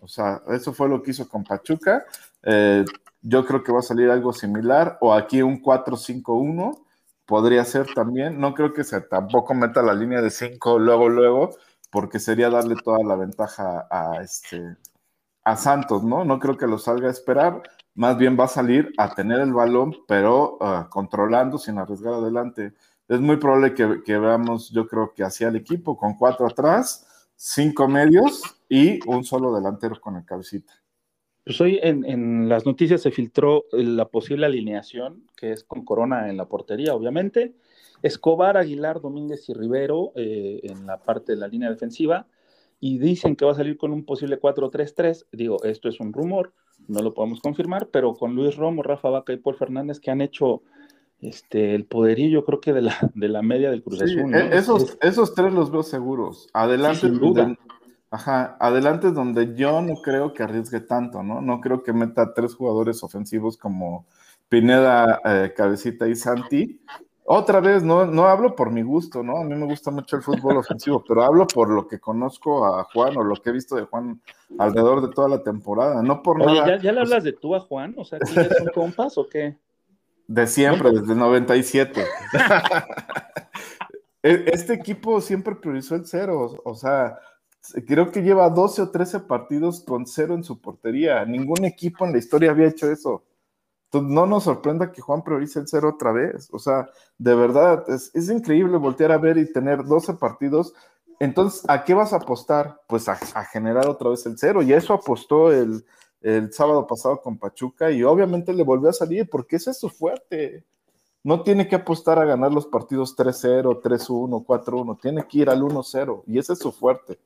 [0.00, 2.04] O sea, eso fue lo que hizo con Pachuca.
[2.42, 2.84] Eh,
[3.22, 6.86] yo creo que va a salir algo similar, o aquí un 4-5-1,
[7.26, 8.40] podría ser también.
[8.40, 11.50] No creo que se tampoco meta la línea de 5 luego, luego,
[11.90, 14.76] porque sería darle toda la ventaja a, este,
[15.44, 16.24] a Santos, ¿no?
[16.24, 17.62] No creo que lo salga a esperar,
[17.94, 22.74] más bien va a salir a tener el balón, pero uh, controlando sin arriesgar adelante.
[23.08, 27.06] Es muy probable que, que veamos, yo creo que hacia el equipo con cuatro atrás,
[27.36, 30.72] cinco medios y un solo delantero con el cabecita.
[31.46, 36.28] Pues hoy en, en, las noticias se filtró la posible alineación, que es con Corona
[36.28, 37.54] en la portería, obviamente.
[38.02, 42.26] Escobar, Aguilar, Domínguez y Rivero eh, en la parte de la línea defensiva.
[42.80, 45.26] Y dicen que va a salir con un posible 4-3-3.
[45.30, 46.52] Digo, esto es un rumor,
[46.88, 50.22] no lo podemos confirmar, pero con Luis Romo, Rafa Vaca y Paul Fernández que han
[50.22, 50.62] hecho
[51.20, 54.32] este, el poderío, creo que de la, de la media del Cruz Azul.
[54.32, 54.36] ¿no?
[54.36, 56.48] esos, esos tres los veo seguros.
[56.52, 57.46] Adelante, Sí, sin duda.
[57.46, 57.56] de,
[58.16, 61.42] Ajá, adelante es donde yo no creo que arriesgue tanto, ¿no?
[61.42, 64.06] No creo que meta tres jugadores ofensivos como
[64.48, 66.80] Pineda, eh, Cabecita y Santi.
[67.26, 69.36] Otra vez, no, no hablo por mi gusto, ¿no?
[69.36, 72.84] A mí me gusta mucho el fútbol ofensivo, pero hablo por lo que conozco a
[72.84, 74.22] Juan o lo que he visto de Juan
[74.58, 76.68] alrededor de toda la temporada, no por Oye, nada.
[76.68, 77.94] ¿ya, ya le pues, hablas de tú a Juan?
[77.98, 79.58] O sea, ¿que ya son compas o qué?
[80.26, 82.02] De siempre, desde el 97.
[84.22, 87.18] E- Este equipo siempre priorizó el cero, o sea,
[87.86, 91.24] creo que lleva 12 o 13 partidos con cero en su portería.
[91.24, 93.24] Ningún equipo en la historia había hecho eso.
[93.86, 96.48] Entonces, no nos sorprenda que Juan priorice el cero otra vez.
[96.52, 100.74] O sea, de verdad, es, es increíble voltear a ver y tener 12 partidos.
[101.20, 102.80] Entonces, ¿a qué vas a apostar?
[102.88, 104.62] Pues a, a generar otra vez el cero.
[104.62, 105.84] Y eso apostó el,
[106.20, 109.88] el sábado pasado con Pachuca y obviamente le volvió a salir porque ese es su
[109.88, 110.64] fuerte.
[111.22, 115.00] No tiene que apostar a ganar los partidos 3-0, 3-1, 4-1.
[115.00, 117.18] Tiene que ir al 1-0 y ese es su fuerte.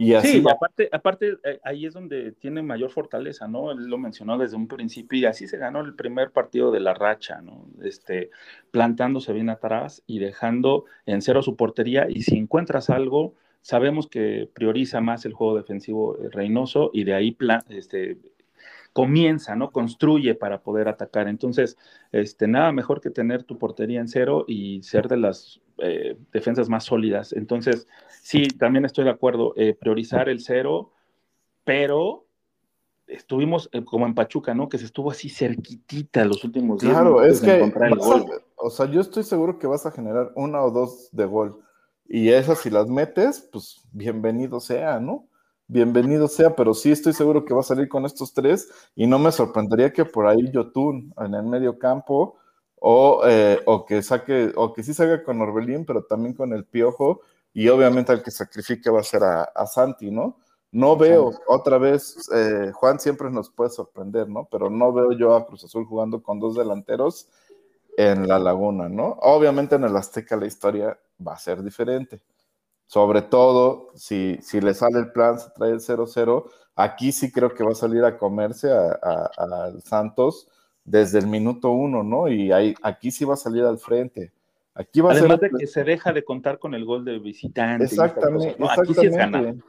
[0.00, 3.72] Y así Sí, aparte, aparte eh, ahí es donde tiene mayor fortaleza, ¿no?
[3.72, 6.94] Él lo mencionó desde un principio y así se ganó el primer partido de la
[6.94, 7.66] racha, ¿no?
[7.82, 8.30] Este,
[8.70, 14.48] plantándose bien atrás y dejando en cero su portería y si encuentras algo, sabemos que
[14.54, 17.36] prioriza más el juego defensivo eh, Reynoso y de ahí
[17.68, 18.18] este,
[18.98, 19.70] comienza, ¿no?
[19.70, 21.28] Construye para poder atacar.
[21.28, 21.78] Entonces,
[22.10, 26.68] este, nada mejor que tener tu portería en cero y ser de las eh, defensas
[26.68, 27.32] más sólidas.
[27.32, 27.86] Entonces,
[28.22, 30.90] sí, también estoy de acuerdo, eh, priorizar el cero,
[31.62, 32.26] pero
[33.06, 34.68] estuvimos eh, como en Pachuca, ¿no?
[34.68, 36.94] Que se estuvo así cerquitita los últimos días.
[36.94, 38.24] Claro, es que el vas a- gol.
[38.56, 41.60] o sea, yo estoy seguro que vas a generar una o dos de gol.
[42.08, 45.28] Y esas si las metes, pues bienvenido sea, ¿no?
[45.70, 49.18] Bienvenido sea, pero sí estoy seguro que va a salir con estos tres y no
[49.18, 52.36] me sorprendería que por ahí Yotun en el medio campo
[52.80, 56.64] o, eh, o que saque, o que sí salga con Orbelín, pero también con el
[56.64, 57.20] Piojo
[57.52, 60.38] y obviamente al que sacrifique va a ser a, a Santi, ¿no?
[60.72, 64.48] No veo otra vez, eh, Juan siempre nos puede sorprender, ¿no?
[64.50, 67.28] Pero no veo yo a Cruz Azul jugando con dos delanteros
[67.98, 69.18] en la laguna, ¿no?
[69.20, 72.22] Obviamente en el Azteca la historia va a ser diferente.
[72.88, 76.46] Sobre todo si, si le sale el plan, se trae el 0-0.
[76.74, 80.48] Aquí sí creo que va a salir a comerse a- a- al Santos
[80.84, 82.28] desde el minuto uno, ¿no?
[82.28, 84.32] Y ahí, aquí sí va a salir al frente.
[84.74, 85.50] Aquí va a Además ser.
[85.52, 87.84] de que se deja de contar con el gol de visitante.
[87.84, 88.70] Exactamente, cosas, ¿no?
[88.70, 89.42] Aquí sí es ganar.
[89.42, 89.64] exactamente.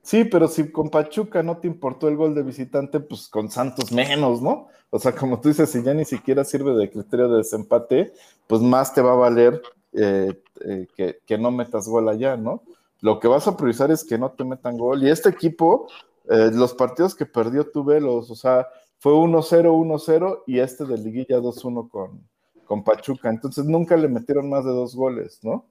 [0.00, 3.92] Sí, pero si con Pachuca no te importó el gol de visitante, pues con Santos
[3.92, 4.68] menos, ¿no?
[4.90, 8.12] O sea, como tú dices, si ya ni siquiera sirve de criterio de desempate,
[8.46, 9.60] pues más te va a valer
[9.94, 12.62] eh, eh, que, que no metas gol allá, ¿no?
[13.00, 15.02] Lo que vas a priorizar es que no te metan gol.
[15.02, 15.86] Y este equipo,
[16.28, 18.66] eh, los partidos que perdió tú velos, o sea,
[18.98, 22.20] fue 1-0, 1-0 y este de liguilla 2-1 con,
[22.64, 23.28] con Pachuca.
[23.28, 25.66] Entonces nunca le metieron más de dos goles, ¿no?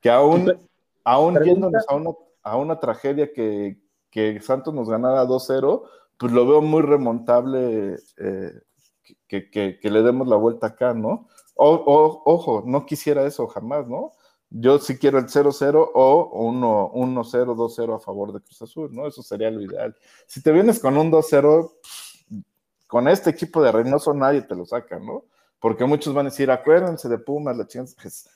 [0.00, 0.52] Que aún,
[1.04, 2.10] aún pregunta- yéndonos a una,
[2.42, 3.78] a una tragedia que,
[4.10, 5.82] que Santos nos ganara 2-0,
[6.18, 8.52] pues lo veo muy remontable eh,
[9.28, 11.28] que, que- que le demos la vuelta acá, ¿no?
[11.56, 14.12] O, o- ojo, no quisiera eso jamás, ¿no?
[14.50, 19.06] Yo sí quiero el 0-0 o 1 1-0, 2-0 a favor de Cruz Azul, ¿no?
[19.06, 19.96] Eso sería lo ideal.
[20.26, 21.72] Si te vienes con un 2-0,
[22.86, 25.24] con este equipo de Reynoso nadie te lo saca, ¿no?
[25.58, 27.90] Porque muchos van a decir, acuérdense de Pumas, la chingada,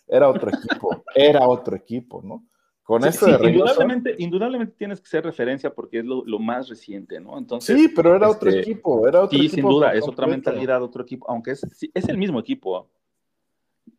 [0.08, 2.44] era otro equipo, era otro equipo, ¿no?
[2.82, 3.62] Con Sí, esto sí, de Reynoso.
[3.74, 7.38] indudablemente, indudablemente tienes que ser referencia porque es lo, lo más reciente, ¿no?
[7.38, 9.54] Entonces, Sí, pero era otro este, equipo, era otro sí, equipo.
[9.56, 12.88] sin duda, es otra mentalidad, otro equipo, aunque es, sí, es el mismo equipo.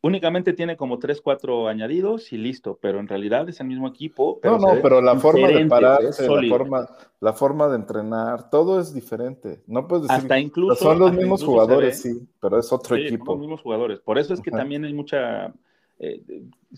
[0.04, 4.40] Únicamente tiene como tres, cuatro añadidos y listo, pero en realidad es el mismo equipo.
[4.44, 7.76] No, se no, ve pero la forma de pararse, es la forma, la forma de
[7.76, 9.62] entrenar, todo es diferente.
[9.68, 10.76] No puedes decir, Hasta incluso.
[10.76, 13.32] son los hasta mismos jugadores, ve- sí, pero es otro Sí, son equipo.
[13.34, 14.00] los mismos jugadores.
[14.00, 15.54] Por eso es que también hay mucha,
[16.00, 16.24] eh,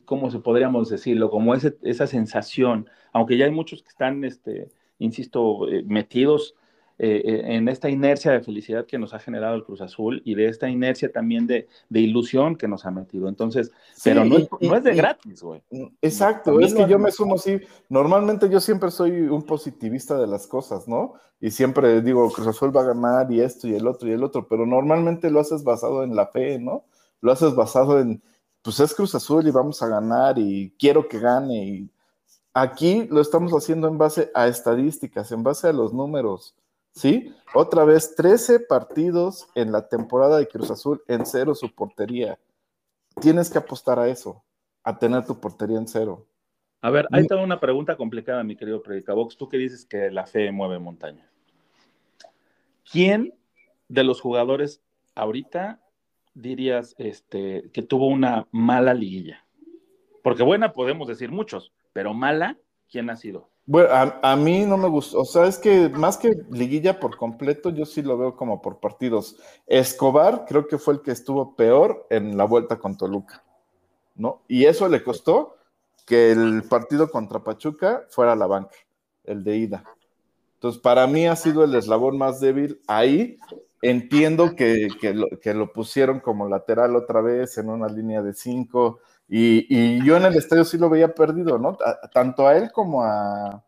[0.03, 1.29] ¿cómo se podríamos decirlo?
[1.29, 4.69] Como ese- esa sensación, aunque ya hay muchos que están, este,
[4.99, 6.55] insisto, eh, metidos
[6.99, 10.35] eh, eh, en esta inercia de felicidad que nos ha generado el Cruz Azul y
[10.35, 13.27] de esta inercia también de, de ilusión que nos ha metido.
[13.29, 15.61] Entonces, Sí, pero no, es, y- no es de y- gratis, güey.
[16.01, 17.59] Exacto, También es que yo me sumo así.
[17.89, 21.13] Normalmente yo siempre soy un positivista de las cosas, ¿no?
[21.41, 24.23] Y siempre digo, Cruz Azul va a ganar y esto y el otro y el
[24.23, 26.85] otro, pero normalmente lo haces basado en la fe, ¿no?
[27.21, 28.21] Lo haces basado en,
[28.61, 31.65] pues es Cruz Azul y vamos a ganar y quiero que gane.
[31.65, 31.89] Y
[32.53, 36.55] aquí lo estamos haciendo en base a estadísticas, en base a los números,
[36.93, 37.33] ¿sí?
[37.53, 42.39] Otra vez, 13 partidos en la temporada de Cruz Azul en cero su portería.
[43.21, 44.43] Tienes que apostar a eso
[44.83, 46.25] a tener tu portería en cero.
[46.81, 49.37] A ver, ahí está una pregunta complicada, mi querido Predicabox.
[49.37, 51.29] Tú que dices que la fe mueve montañas.
[52.91, 53.33] ¿Quién
[53.87, 54.81] de los jugadores
[55.15, 55.79] ahorita
[56.33, 59.45] dirías este, que tuvo una mala liguilla?
[60.23, 62.57] Porque buena podemos decir muchos, pero mala,
[62.89, 63.49] ¿quién ha sido?
[63.65, 67.69] Bueno, a, mí no me gustó, o sea, es que más que liguilla por completo,
[67.69, 69.37] yo sí lo veo como por partidos.
[69.67, 73.41] Escobar creo que fue el que estuvo peor en la vuelta con Toluca,
[74.15, 74.41] ¿no?
[74.49, 75.55] Y eso le costó
[76.05, 78.75] que el partido contra Pachuca fuera la banca,
[79.23, 79.83] el de ida.
[80.55, 83.37] Entonces, para mí ha sido el eslabón más débil ahí.
[83.81, 84.87] Entiendo que,
[85.41, 88.99] que, lo, pusieron como lateral otra vez en una línea de cinco.
[89.27, 91.77] Y, yo en el estadio sí lo veía perdido, ¿no?
[92.13, 93.63] tanto a él como a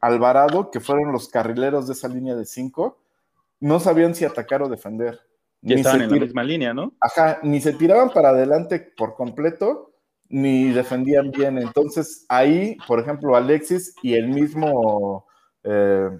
[0.00, 2.98] Alvarado, que fueron los carrileros de esa línea de cinco,
[3.60, 5.20] no sabían si atacar o defender.
[5.60, 6.92] Y estaban en la misma línea, ¿no?
[7.00, 9.92] Ajá, ni se tiraban para adelante por completo,
[10.28, 11.58] ni defendían bien.
[11.58, 15.26] Entonces, ahí, por ejemplo, Alexis y el mismo
[15.64, 16.10] eh,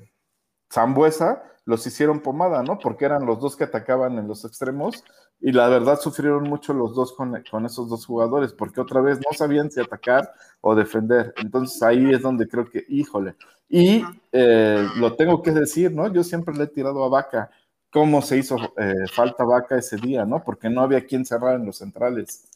[0.73, 2.79] Zambuesa los hicieron pomada, ¿no?
[2.79, 5.05] Porque eran los dos que atacaban en los extremos
[5.41, 9.37] y la verdad sufrieron mucho los dos con, esos dos jugadores, porque otra vez no
[9.37, 11.33] sabían si atacar o defender.
[11.37, 13.37] Entonces ahí es donde creo que, híjole,
[13.69, 16.13] y eh, lo tengo que decir, ¿no?
[16.13, 17.51] Yo siempre le he tirado a Vaca.
[17.91, 20.43] ¿Cómo se hizo eh, falta Vaca ese día, ¿no?
[20.43, 22.49] Porque no había quien cerrar en los centrales.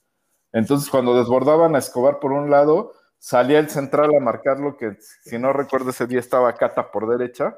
[0.52, 5.38] Entonces cuando desbordaban a Escobar por un lado, salía el central a marcarlo, que si
[5.38, 7.56] no recuerdo ese día estaba Cata por derecha,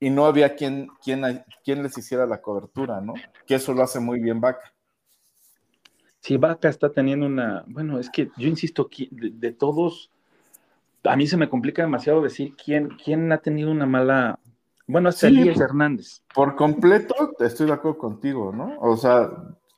[0.00, 3.14] y no había quien, quien, quien les hiciera la cobertura, ¿no?
[3.46, 4.72] Que eso lo hace muy bien Vaca.
[6.20, 10.10] Sí, Vaca está teniendo una, bueno, es que yo insisto, de, todos,
[11.04, 14.38] a mí se me complica demasiado decir quién, quién ha tenido una mala,
[14.86, 16.22] bueno, hasta Elías Hernández.
[16.34, 18.78] Por completo, estoy de acuerdo contigo, ¿no?
[18.80, 19.30] O sea,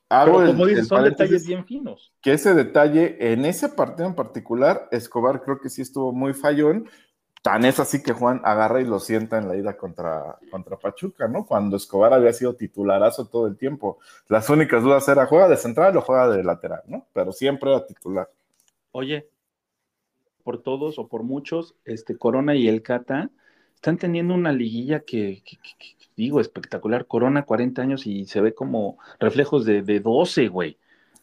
[0.09, 2.13] Hago como dices, son detalles bien finos.
[2.21, 6.87] Que ese detalle, en ese partido en particular, Escobar creo que sí estuvo muy fallón.
[7.41, 11.27] Tan es así que Juan agarra y lo sienta en la ida contra, contra Pachuca,
[11.27, 11.45] ¿no?
[11.45, 13.99] Cuando Escobar había sido titularazo todo el tiempo.
[14.27, 17.07] Las únicas dudas era, ¿juega de central o juega de lateral, ¿no?
[17.13, 18.29] Pero siempre era titular.
[18.91, 19.29] Oye,
[20.43, 23.29] por todos o por muchos, este Corona y el Cata
[23.75, 25.43] están teniendo una liguilla que,
[26.15, 27.05] digo, espectacular.
[27.05, 30.77] Corona, 40 años y se ve como reflejos de, de 12, güey.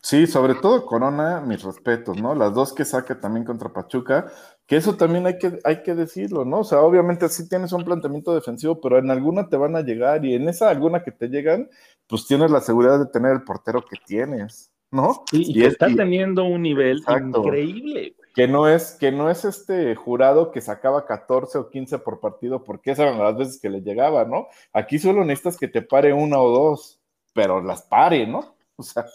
[0.05, 2.35] Sí, sobre todo Corona, mis respetos, ¿no?
[2.35, 4.31] Las dos que saca también contra Pachuca,
[4.67, 6.59] que eso también hay que, hay que decirlo, ¿no?
[6.59, 10.23] O sea, obviamente sí tienes un planteamiento defensivo, pero en alguna te van a llegar
[10.27, 11.71] y en esa alguna que te llegan,
[12.07, 15.25] pues tienes la seguridad de tener el portero que tienes, ¿no?
[15.33, 20.51] y, que está teniendo un nivel increíble que no es, que no es este jurado
[20.51, 24.27] que sacaba 14 o 15 por partido, porque esas eran las veces que le llegaba,
[24.27, 24.49] ¿no?
[24.75, 27.01] Aquí solo necesitas que te pare una o dos,
[27.33, 28.55] pero las pare, ¿no?
[28.77, 29.07] O sea.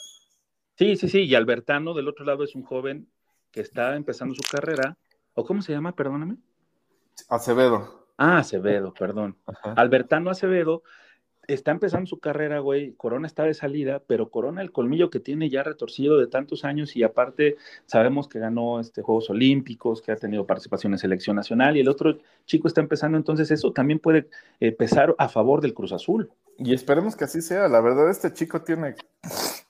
[0.79, 3.09] Sí, sí, sí, y Albertano del otro lado es un joven
[3.51, 4.97] que está empezando su carrera,
[5.33, 6.37] o cómo se llama, perdóname.
[7.27, 8.07] Acevedo.
[8.15, 9.35] Ah, Acevedo, perdón.
[9.75, 10.83] Albertano Acevedo
[11.47, 12.93] está empezando su carrera, güey.
[12.93, 16.95] Corona está de salida, pero Corona, el colmillo que tiene ya retorcido de tantos años
[16.95, 21.75] y aparte sabemos que ganó este Juegos Olímpicos, que ha tenido participación en selección nacional
[21.75, 24.29] y el otro chico está empezando, entonces eso también puede
[24.61, 26.31] eh, pesar a favor del Cruz Azul.
[26.57, 27.67] Y esperemos que así sea.
[27.67, 28.95] La verdad, este chico tiene,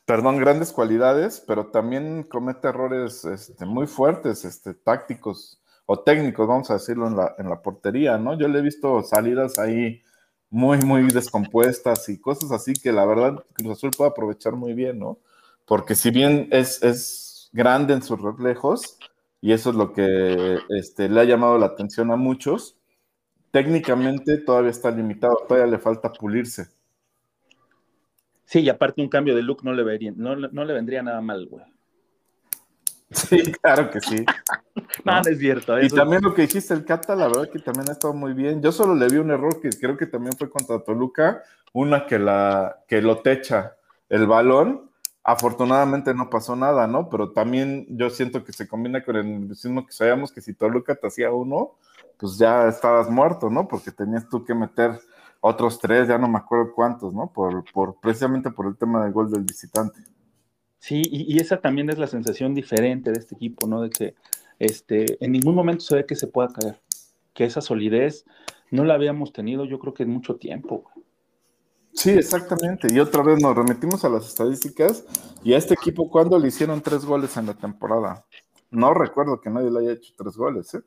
[0.10, 6.72] perdón, grandes cualidades, pero también comete errores este, muy fuertes, este, tácticos o técnicos, vamos
[6.72, 8.36] a decirlo, en la, en la portería, ¿no?
[8.36, 10.02] Yo le he visto salidas ahí
[10.50, 14.98] muy, muy descompuestas y cosas así que la verdad Cruz Azul puede aprovechar muy bien,
[14.98, 15.20] ¿no?
[15.68, 18.98] Porque si bien es, es grande en sus reflejos,
[19.42, 22.80] y eso es lo que este, le ha llamado la atención a muchos,
[23.52, 26.79] técnicamente todavía está limitado, todavía le falta pulirse.
[28.50, 31.22] Sí, y aparte un cambio de look no le, vería, no, no le vendría nada
[31.22, 31.64] mal, güey.
[33.12, 34.26] Sí, claro que sí.
[35.06, 35.80] no, es cierto.
[35.80, 38.60] Y también lo que dijiste, el Cata, la verdad que también ha estado muy bien.
[38.60, 41.44] Yo solo le vi un error que creo que también fue contra Toluca,
[41.74, 43.76] una que, la, que lo techa
[44.10, 44.90] el balón.
[45.24, 47.08] Afortunadamente no pasó nada, ¿no?
[47.08, 50.96] Pero también yo siento que se combina con el mismo que sabíamos que si Toluca
[50.96, 51.76] te hacía uno,
[52.18, 53.68] pues ya estabas muerto, ¿no?
[53.68, 55.00] Porque tenías tú que meter
[55.42, 57.32] otros tres, ya no me acuerdo cuántos, ¿no?
[57.32, 60.02] Por, por precisamente por el tema del gol del visitante.
[60.80, 63.82] Sí, y, esa también es la sensación diferente de este equipo, ¿no?
[63.82, 64.16] De que
[64.60, 66.82] este, en ningún momento se ve que se pueda caer,
[67.34, 68.26] que esa solidez
[68.72, 70.90] no la habíamos tenido yo creo que en mucho tiempo.
[71.94, 72.88] Sí, exactamente.
[72.94, 75.04] Y otra vez nos remitimos a las estadísticas
[75.44, 78.26] y a este equipo, ¿cuándo le hicieron tres goles en la temporada?
[78.72, 80.82] No recuerdo que nadie le haya hecho tres goles, ¿eh?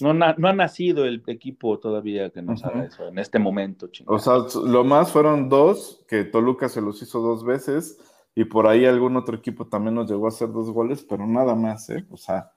[0.00, 3.88] No, no ha nacido el equipo todavía que nos haga eso en este momento.
[4.06, 7.98] O sea, lo más fueron dos, que Toluca se los hizo dos veces
[8.34, 11.54] y por ahí algún otro equipo también nos llegó a hacer dos goles, pero nada
[11.54, 12.04] más, ¿eh?
[12.10, 12.50] O sea,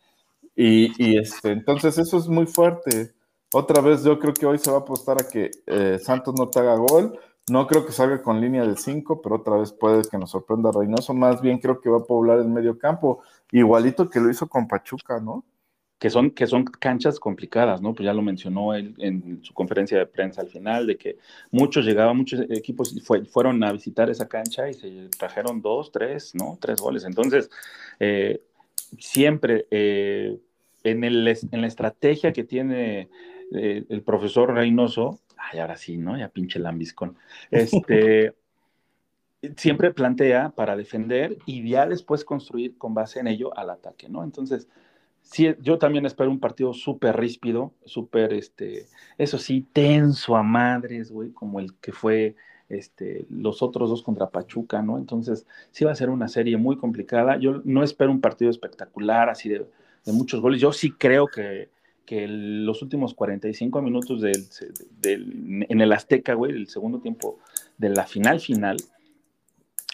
[0.56, 3.14] y, este, entonces eso es muy fuerte.
[3.54, 6.50] Otra vez yo creo que hoy se va a apostar a que eh, Santos no
[6.50, 7.20] te haga gol.
[7.48, 10.72] No creo que salga con línea de 5, pero otra vez puede que nos sorprenda
[10.72, 11.14] Reynoso.
[11.14, 13.22] Más bien creo que va a poblar el medio campo,
[13.52, 15.44] igualito que lo hizo con Pachuca, ¿no?
[16.00, 17.94] Que son, que son canchas complicadas, ¿no?
[17.94, 21.18] Pues ya lo mencionó él en su conferencia de prensa al final, de que
[21.52, 22.96] muchos llegaban, muchos equipos
[23.32, 26.58] fueron a visitar esa cancha y se trajeron dos, tres, ¿no?
[26.60, 27.06] Tres goles.
[27.06, 27.50] Entonces,
[28.00, 28.42] eh,
[29.00, 30.38] siempre eh,
[30.84, 33.10] en, el, en la estrategia que tiene
[33.54, 36.18] eh, el profesor Reynoso, ay, ahora sí, ¿no?
[36.18, 37.18] Ya pinche lambiscón,
[37.52, 38.34] este...
[39.58, 44.24] siempre plantea para defender y ya después construir con base en ello al ataque, ¿no?
[44.24, 44.68] Entonces,
[45.26, 51.12] sí, yo también espero un partido súper ríspido, súper, este, eso sí, tenso a madres,
[51.12, 52.36] güey, como el que fue
[52.70, 54.98] este, los otros dos contra Pachuca, ¿no?
[54.98, 57.38] Entonces, sí va a ser una serie muy complicada.
[57.38, 59.66] Yo no espero un partido espectacular, así de,
[60.08, 60.62] muchos goles.
[60.62, 61.70] Yo sí creo que,
[62.06, 64.46] que los últimos 45 minutos del,
[65.02, 67.40] del, en el Azteca, güey, el segundo tiempo
[67.78, 68.78] de la final final,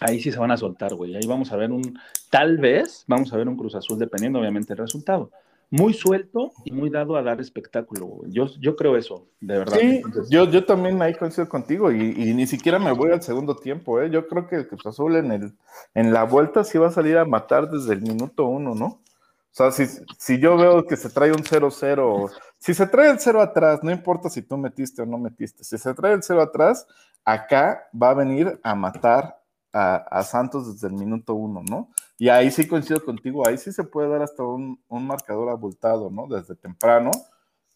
[0.01, 1.15] ahí sí se van a soltar, güey.
[1.15, 1.97] Ahí vamos a ver un,
[2.29, 5.31] tal vez, vamos a ver un Cruz Azul, dependiendo obviamente del resultado.
[5.69, 8.31] Muy suelto y muy dado a dar espectáculo, güey.
[8.31, 9.77] Yo, yo creo eso, de verdad.
[9.79, 14.01] Sí, yo, yo también ahí coincido contigo y, ni siquiera me voy al segundo tiempo,
[14.01, 14.09] ¿eh?
[14.09, 15.53] Yo creo que el Cruz Azul en, el,
[15.93, 18.85] en la vuelta sí va a salir a matar desde el minuto uno, ¿no?
[18.85, 19.85] O sea, si,
[20.17, 23.91] si yo veo que se trae un 0-0, si se trae el 0 atrás, no
[23.91, 26.87] importa si tú metiste o no metiste, si se trae el 0 atrás,
[27.23, 29.40] acá va a venir a matar
[29.73, 31.89] a, Santos desde el minuto uno, ¿no?
[32.17, 36.27] Y ahí sí coincido contigo, ahí sí se puede dar hasta un, marcador abultado, ¿no?
[36.27, 37.11] Desde temprano.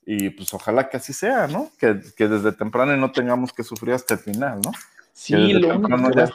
[0.06, 1.72] Y pues ojalá que así sea, ¿no?
[1.80, 4.72] Que, desde temprano no tengamos que sufrir hasta el final, ¿no?
[5.14, 6.28] Sí, lo único que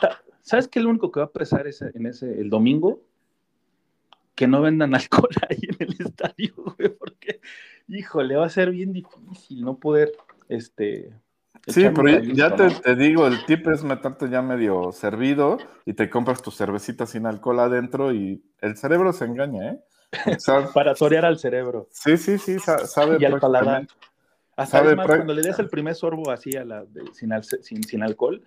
[0.43, 3.01] ¿sabes qué es lo único que va a pesar ese, en ese, el domingo?
[4.35, 7.41] Que no vendan alcohol ahí en el estadio, güey, porque,
[7.87, 10.13] híjole, va a ser bien difícil no poder,
[10.49, 11.13] este,
[11.67, 16.43] Sí, pero ya, te, digo, el tip es meterte ya medio servido y te compras
[16.43, 19.81] tu cervecita sin alcohol adentro y el cerebro se engaña, ¿eh?
[20.75, 21.87] Para torear al cerebro.
[21.91, 23.19] Sí, sí, sí, sabe.
[23.21, 23.87] Y al paladar.
[24.57, 27.31] Hasta más, cuando le des el primer sorbo así a la sin,
[27.63, 28.43] sin, sin, alcohol,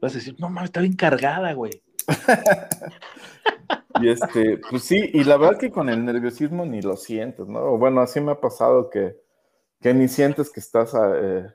[0.00, 1.82] vas a decir, no mames, está bien cargada, güey.
[4.00, 7.78] y este, pues sí, y la verdad que con el nerviosismo ni lo sientes, ¿no?
[7.78, 9.16] Bueno, así me ha pasado que,
[9.80, 11.46] que ni sientes que estás eh,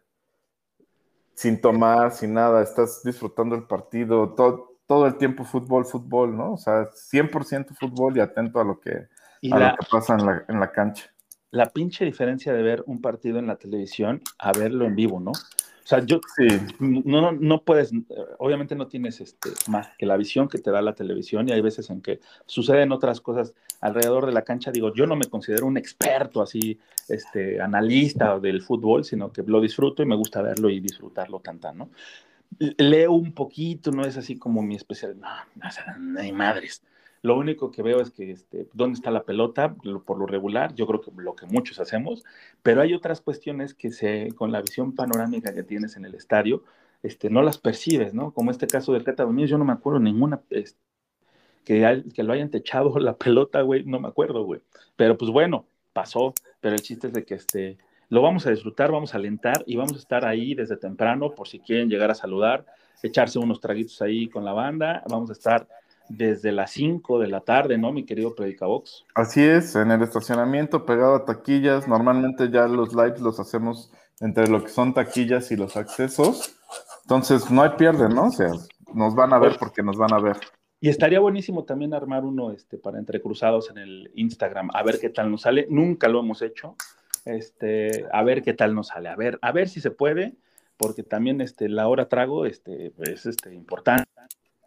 [1.40, 6.52] sin tomar, sin nada, estás disfrutando el partido, todo, todo el tiempo fútbol, fútbol, ¿no?
[6.52, 9.08] O sea, 100% fútbol y atento a lo que,
[9.42, 11.06] lo que pasa en la, en la cancha.
[11.52, 15.32] La pinche diferencia de ver un partido en la televisión a verlo en vivo, ¿no?
[15.32, 16.46] O sea, yo sí.
[16.80, 17.94] no, no, puedes,
[18.38, 21.62] obviamente no tienes este, más que la visión que te da la televisión y hay
[21.62, 24.72] veces en que suceden otras cosas alrededor de la cancha.
[24.72, 29.62] Digo, yo no me considero un experto así, este, analista del fútbol, sino que lo
[29.62, 31.90] disfruto y me gusta verlo y disfrutarlo tanto, ¿no?
[32.60, 35.28] Leo un poquito, no es así como mi especial, no,
[36.00, 36.84] no hay madres.
[37.22, 39.76] Lo único que veo es que, este, ¿dónde está la pelota?
[40.06, 42.24] Por lo regular, yo creo que lo que muchos hacemos,
[42.64, 46.64] pero hay otras cuestiones que se, con la visión panorámica que tienes en el estadio,
[47.04, 48.32] este, no las percibes, ¿no?
[48.32, 50.80] Como este caso del Cata yo no me acuerdo ninguna este,
[51.64, 54.62] que, lo hayan techado la pelota, güey, no me acuerdo, güey.
[54.96, 57.78] Pero pues bueno, pasó, pero el chiste es de que este,
[58.10, 61.48] lo vamos a disfrutar, vamos a alentar y vamos a estar ahí desde temprano por
[61.48, 62.66] si quieren llegar a saludar,
[63.02, 65.68] echarse unos traguitos ahí con la banda, vamos a estar
[66.10, 69.06] desde las 5 de la tarde, ¿no, mi querido Predicabox?
[69.14, 71.88] Así es, en el estacionamiento pegado a taquillas.
[71.88, 76.56] Normalmente ya los lives los hacemos entre lo que son taquillas y los accesos.
[77.04, 78.26] Entonces, no hay pierde, ¿no?
[78.26, 78.52] O sea,
[78.94, 80.38] nos van a ver porque nos van a ver.
[80.82, 85.10] Y estaría buenísimo también armar uno este, para entrecruzados en el Instagram, a ver qué
[85.10, 85.68] tal nos sale.
[85.70, 86.76] Nunca lo hemos hecho.
[87.26, 89.10] Este, a ver qué tal nos sale.
[89.10, 90.36] A ver, a ver si se puede,
[90.78, 94.10] porque también este, la hora trago este, es este, importante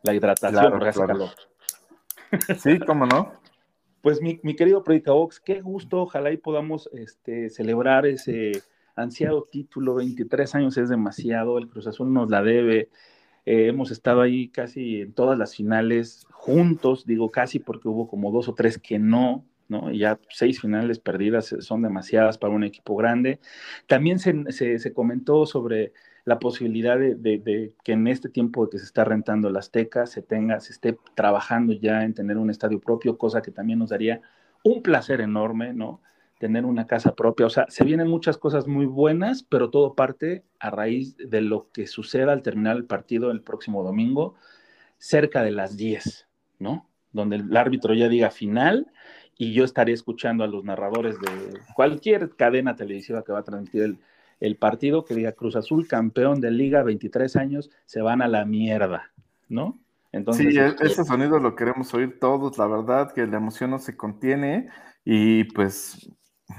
[0.02, 1.30] la hidratación calor.
[2.58, 3.32] Sí, cómo no.
[4.00, 8.62] Pues mi, mi querido Predicabox, qué gusto, ojalá y podamos este, celebrar ese
[8.96, 12.88] ansiado título, 23 años es demasiado, el Cruz Azul nos la debe,
[13.44, 18.30] eh, hemos estado ahí casi en todas las finales juntos, digo casi porque hubo como
[18.30, 19.90] dos o tres que no, ¿no?
[19.92, 23.40] Ya seis finales perdidas son demasiadas para un equipo grande.
[23.86, 25.92] También se, se, se comentó sobre
[26.24, 30.60] la posibilidad de, que en este tiempo que se está rentando el Azteca se tenga,
[30.60, 34.20] se esté trabajando ya en tener un estadio propio, cosa que también nos daría
[34.62, 36.00] un placer enorme, ¿no?
[36.42, 37.46] Tener una casa propia.
[37.46, 41.70] O sea, se vienen muchas cosas muy buenas, pero todo parte a raíz de lo
[41.70, 44.34] que suceda al terminar el partido el próximo domingo,
[44.98, 46.26] cerca de las 10,
[46.58, 46.88] ¿no?
[47.12, 48.90] Donde el árbitro ya diga final
[49.38, 53.82] y yo estaré escuchando a los narradores de cualquier cadena televisiva que va a transmitir
[53.84, 53.98] el,
[54.40, 58.44] el partido que diga Cruz Azul, campeón de liga, 23 años, se van a la
[58.46, 59.12] mierda,
[59.48, 59.78] ¿no?
[60.10, 63.70] Entonces, sí, e-, este ese sonido lo queremos oír todos, la verdad que la emoción
[63.70, 64.70] no se contiene
[65.04, 66.10] y pues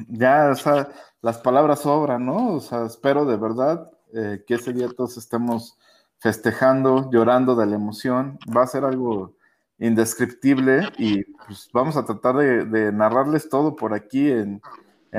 [0.07, 0.89] ya, o sea,
[1.21, 2.55] las palabras sobran, ¿no?
[2.55, 5.77] O sea, espero de verdad eh, que ese día todos estemos
[6.19, 8.39] festejando, llorando de la emoción.
[8.55, 9.36] Va a ser algo
[9.79, 14.61] indescriptible y pues vamos a tratar de, narrarles todo por aquí en,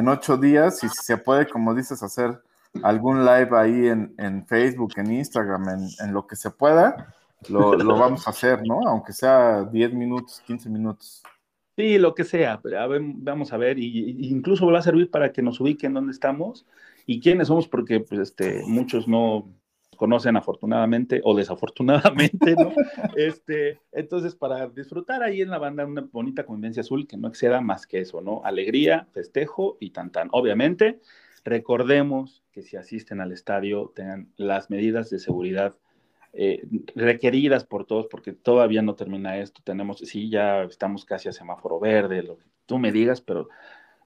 [0.09, 2.43] ocho días y si se puede, como dices, hacer
[2.83, 5.69] algún live ahí en, Facebook, en Instagram,
[6.01, 7.15] en, lo que se pueda,
[7.49, 8.81] lo, lo, vamos a hacer, ¿no?
[8.89, 11.23] Aunque sea 10 minutos, 15 minutos.
[11.77, 12.61] Sí, lo que sea,
[13.01, 16.67] vamos a ver, y, incluso va a servir para que nos ubiquen dónde estamos
[17.05, 19.49] y quiénes somos, porque pues, este, muchos no
[19.97, 22.73] conocen afortunadamente o desafortunadamente, ¿no?
[23.17, 27.61] este, entonces, para disfrutar ahí en la banda una bonita convivencia azul que no exceda
[27.61, 28.43] más que eso, ¿no?
[28.45, 30.29] Alegría, festejo y tan tan.
[30.33, 31.01] Obviamente,
[31.45, 35.77] recordemos que si asisten al estadio tengan las medidas de seguridad
[36.37, 36.67] eh,
[36.97, 39.61] requeridas por todos, porque todavía no termina esto.
[39.63, 43.49] Tenemos, sí, ya estamos casi a semáforo verde, lo que tú me digas, pero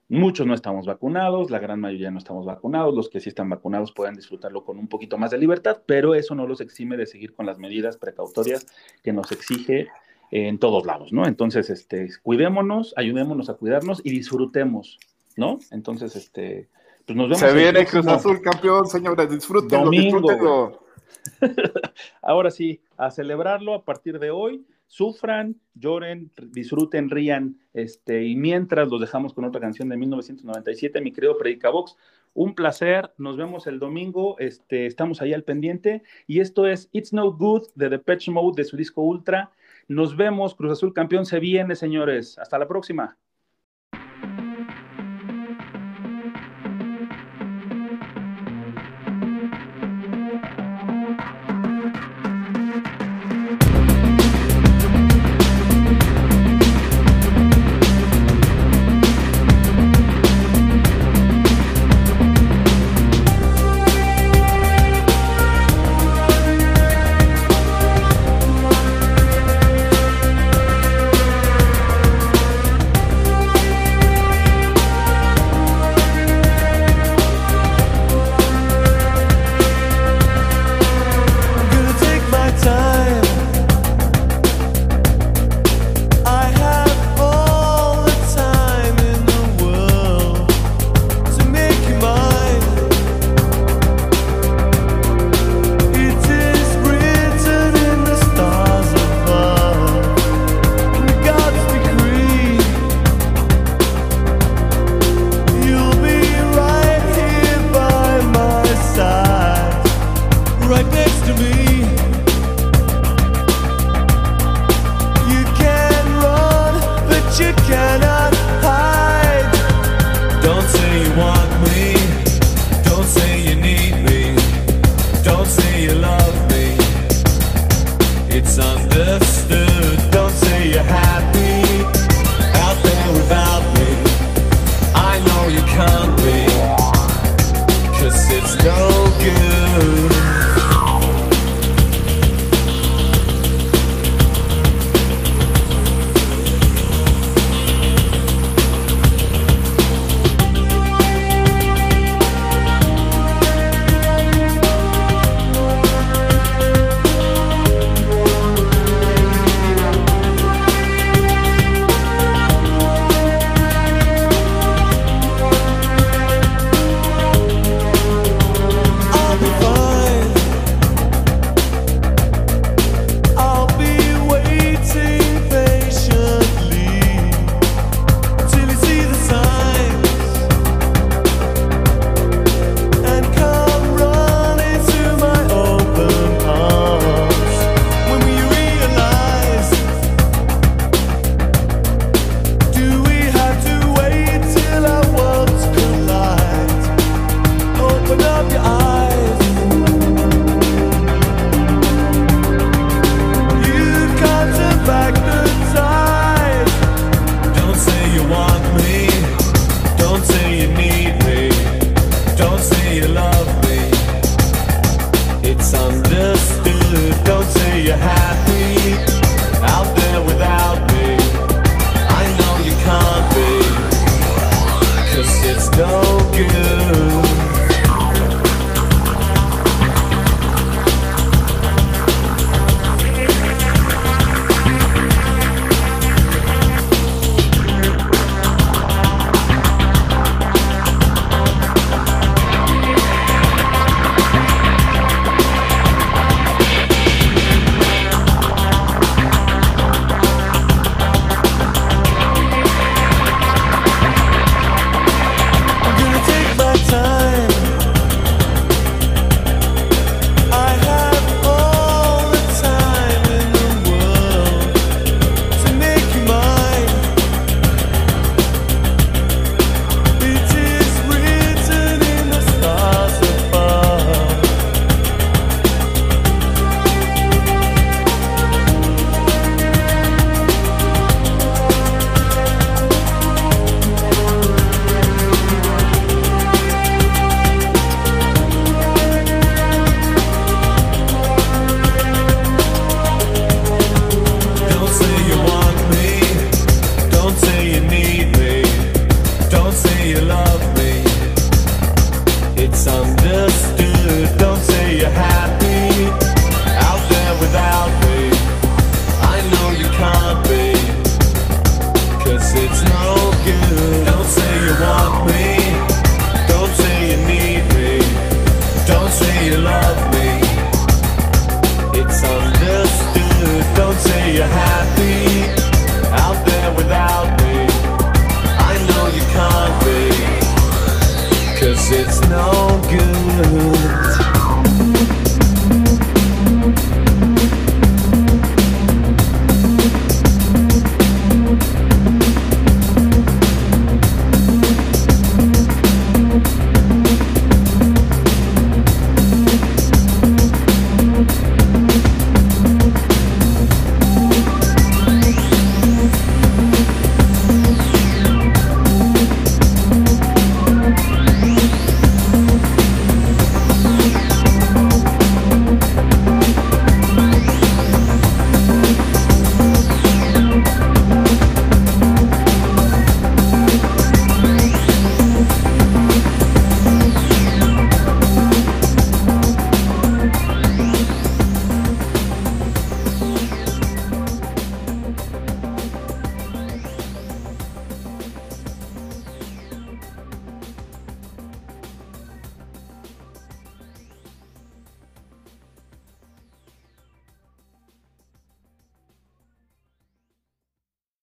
[0.09, 3.93] muchos no estamos vacunados, la gran mayoría no estamos vacunados, los que sí están vacunados
[3.93, 7.35] pueden disfrutarlo con un poquito más de libertad, pero eso no los exime de seguir
[7.35, 8.67] con las medidas precautorias
[9.03, 9.89] que nos exige
[10.31, 11.27] en todos lados, ¿no?
[11.27, 14.99] Entonces, este, cuidémonos, ayudémonos a cuidarnos y disfrutemos,
[15.37, 15.59] ¿no?
[15.71, 16.69] Entonces, este,
[17.07, 17.41] pues nos vemos.
[17.41, 20.88] Se viene Cruz Azul campeón, señores, disfrútenlo, domingo, disfrútenlo.
[22.23, 24.67] Ahora sí, a celebrarlo a partir de hoy.
[24.87, 27.59] Sufran, lloren, disfruten, rían.
[27.75, 31.97] Este, y mientras los dejamos con otra canción de 1997, mi querido Predicabox.
[32.35, 36.03] Un placer, nos vemos el domingo, este, estamos ahí al pendiente.
[36.27, 39.51] Y esto es It's No Good de Depeche Mode de su disco Ultra.
[39.89, 42.39] Nos vemos, Cruz Azul campeón se viene, señores.
[42.39, 43.19] Hasta la próxima.